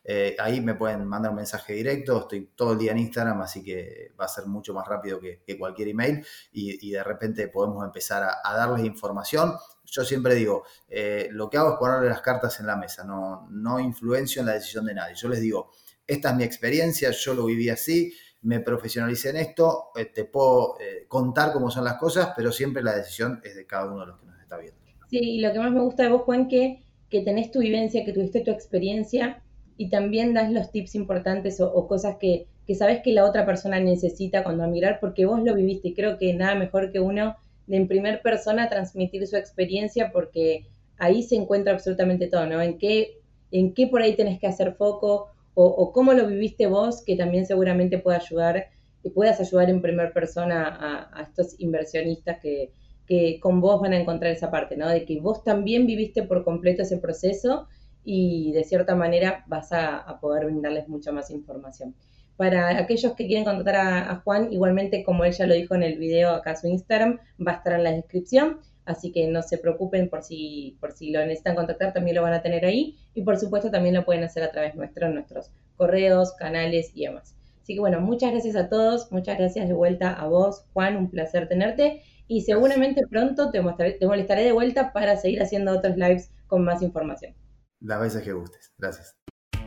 Eh, 0.04 0.36
ahí 0.40 0.62
me 0.62 0.76
pueden 0.76 1.06
mandar 1.06 1.32
un 1.32 1.38
mensaje 1.38 1.74
directo. 1.74 2.20
Estoy 2.20 2.52
todo 2.56 2.74
el 2.74 2.80
día 2.80 2.92
en 2.92 3.00
Instagram, 3.00 3.42
así 3.42 3.64
que 3.64 4.14
va 4.20 4.26
a 4.26 4.28
ser 4.28 4.46
mucho 4.46 4.74
más 4.74 4.88
rápido 4.88 5.20
que, 5.20 5.58
cualquier 5.58 5.90
email. 5.90 6.26
Y, 6.52 6.92
de 6.92 7.04
repente 7.04 7.48
podemos 7.48 7.84
empezar 7.86 8.24
a, 8.44 8.56
darles 8.56 8.86
información. 8.86 9.56
Yo 9.86 10.04
siempre 10.04 10.36
digo, 10.36 10.64
eh, 10.88 11.30
lo 11.32 11.50
que 11.50 11.58
hago 11.58 11.74
es 11.74 11.80
ponerle 11.80 12.10
las 12.10 12.22
cartas 12.22 12.60
en 12.60 12.68
la 12.68 12.76
mesa, 12.76 13.04
no, 13.04 13.48
no 13.50 13.80
influencio 13.80 14.42
en 14.42 14.48
la 14.48 14.54
decisión 14.54 14.86
de 14.86 14.94
nadie. 14.94 15.16
Yo 15.16 15.30
les 15.30 15.42
digo, 15.42 15.72
esta 16.10 16.32
es 16.32 16.36
mi 16.36 16.44
experiencia, 16.44 17.12
yo 17.12 17.34
lo 17.34 17.46
viví 17.46 17.70
así, 17.70 18.14
me 18.42 18.60
profesionalicé 18.60 19.30
en 19.30 19.38
esto, 19.38 19.92
eh, 19.96 20.06
te 20.06 20.26
puedo 20.26 20.76
contar 21.08 21.52
cómo 21.54 21.70
son 21.70 21.84
las 21.84 21.96
cosas, 21.96 22.32
pero 22.36 22.52
siempre 22.52 22.84
la 22.84 22.96
decisión 22.96 23.42
es 23.44 23.56
de 23.56 23.66
cada 23.66 23.86
uno 23.86 24.02
de 24.02 24.08
los 24.08 24.20
que 24.20 24.26
nos 24.26 24.42
está 24.42 24.58
viendo. 24.58 24.80
Sí, 25.10 25.20
y 25.20 25.40
lo 25.40 25.52
que 25.52 25.60
más 25.60 25.72
me 25.72 25.82
gusta 25.82 26.04
de 26.04 26.10
vos, 26.10 26.22
Juan, 26.22 26.48
que 26.48 26.84
que 27.10 27.22
tenés 27.22 27.52
tu 27.52 27.60
vivencia, 27.60 28.06
que 28.06 28.14
tuviste 28.14 28.42
tu 28.42 28.52
experiencia 28.52 29.42
y 29.78 29.90
también 29.90 30.34
das 30.34 30.52
los 30.52 30.72
tips 30.72 30.96
importantes 30.96 31.60
o, 31.60 31.88
cosas 31.88 32.18
que, 32.20 32.48
que, 32.68 32.76
sabes 32.76 33.02
que 33.04 33.14
la 33.14 33.26
otra 33.26 33.46
persona 33.46 33.80
necesita 33.80 34.44
cuando 34.44 34.64
a 34.64 34.68
mirar 34.68 35.00
porque 35.00 35.26
vos 35.26 35.42
lo 35.44 35.56
viviste 35.56 35.90
y 35.90 35.94
creo 35.94 36.18
que 36.18 36.34
nada 36.34 36.56
mejor 36.56 36.92
que 36.92 37.00
uno 37.00 37.36
de 37.68 37.78
en 37.78 37.88
primera 37.88 38.22
persona 38.22 38.70
transmitir 38.70 39.26
su 39.28 39.38
experiencia 39.38 40.12
porque 40.12 40.68
ahí 40.98 41.24
se 41.24 41.36
encuentra 41.36 41.74
absolutamente 41.74 42.28
todo, 42.28 42.46
¿no? 42.46 42.62
En 42.62 42.78
qué, 42.78 43.20
en 43.52 43.74
qué 43.74 43.88
por 43.88 44.02
ahí 44.02 44.16
tenés 44.16 44.40
que 44.40 44.48
hacer 44.48 44.74
foco 44.74 45.30
o, 45.54 45.92
cómo 45.92 46.14
lo 46.14 46.28
viviste 46.28 46.68
vos, 46.68 47.04
que 47.04 47.16
también 47.16 47.46
seguramente 47.46 48.00
puede 48.00 48.18
ayudar, 48.18 48.68
que 49.04 49.10
puedas 49.10 49.40
ayudar 49.40 49.70
en 49.70 49.82
primera 49.82 50.14
persona 50.14 51.10
a 51.14 51.24
estos 51.24 51.60
inversionistas 51.60 52.40
que, 52.40 52.72
que 53.10 53.40
con 53.40 53.60
vos 53.60 53.82
van 53.82 53.94
a 53.94 54.00
encontrar 54.00 54.32
esa 54.32 54.52
parte, 54.52 54.78
¿no? 54.78 54.88
De 54.88 55.04
que 55.04 55.20
vos 55.20 55.44
también 55.44 55.88
viviste 55.88 56.22
por 56.22 56.44
completo 56.44 56.84
ese 56.84 57.00
proceso 57.00 57.68
y 58.04 58.52
de 58.52 58.64
cierta 58.64 58.96
manera 58.96 59.44
vas 59.48 59.74
a, 59.74 60.20
poder 60.22 60.46
brindarles 60.46 60.88
mucha 60.88 61.12
más 61.12 61.32
información. 61.32 61.96
Para 62.38 62.78
aquellos 62.78 63.14
que 63.16 63.26
quieren 63.26 63.46
contactar 63.46 63.76
a, 63.78 64.22
Juan, 64.24 64.54
igualmente 64.54 65.04
como 65.04 65.26
ella 65.26 65.48
lo 65.48 65.56
dijo 65.56 65.74
en 65.74 65.82
el 65.82 65.98
video 65.98 66.30
acá 66.30 66.56
su 66.56 66.68
Instagram, 66.68 67.18
va 67.46 67.54
a 67.54 67.56
estar 67.56 67.74
en 67.74 67.84
la 67.84 67.92
descripción, 67.94 68.60
así 68.86 69.12
que 69.12 69.28
no 69.28 69.42
se 69.42 69.58
preocupen 69.58 70.10
por 70.10 70.24
si, 70.24 70.78
por 70.80 70.92
si 70.92 71.12
lo 71.12 71.20
necesitan 71.22 71.56
contactar, 71.56 71.94
también 71.94 72.16
lo 72.16 72.22
van 72.22 72.34
a 72.34 72.42
tener 72.42 72.66
ahí 72.66 72.98
y 73.14 73.24
por 73.24 73.38
supuesto 73.38 73.72
también 73.72 73.96
lo 73.96 74.06
pueden 74.06 74.24
hacer 74.24 74.44
a 74.44 74.52
través 74.52 74.76
nuestro, 74.76 75.10
nuestros 75.10 75.52
correos, 75.76 76.34
canales 76.34 76.92
y 76.94 77.06
demás. 77.06 77.36
Así 77.62 77.76
que 77.76 77.80
bueno, 77.80 78.02
muchas 78.02 78.32
gracias 78.32 78.56
a 78.56 78.68
todos, 78.68 79.12
muchas 79.12 79.38
gracias 79.38 79.68
de 79.68 79.74
vuelta 79.74 80.14
a 80.14 80.28
vos, 80.28 80.66
Juan, 80.74 80.98
un 80.98 81.10
placer 81.10 81.48
tenerte 81.48 82.02
y 82.28 82.42
seguramente 82.42 83.02
pronto 83.10 83.52
te, 83.52 83.62
te 83.94 84.08
molestaré 84.08 84.44
de 84.44 84.52
vuelta 84.52 84.92
para 84.94 85.18
seguir 85.18 85.42
haciendo 85.42 85.72
otros 85.72 85.96
lives 85.98 86.32
con 86.48 86.64
más 86.64 86.82
información. 86.82 87.36
Las 87.80 88.02
veces 88.02 88.24
que 88.24 88.34
gustes. 88.34 88.74
Gracias. 88.78 89.16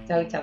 Chao, 0.07 0.25
chao. 0.25 0.42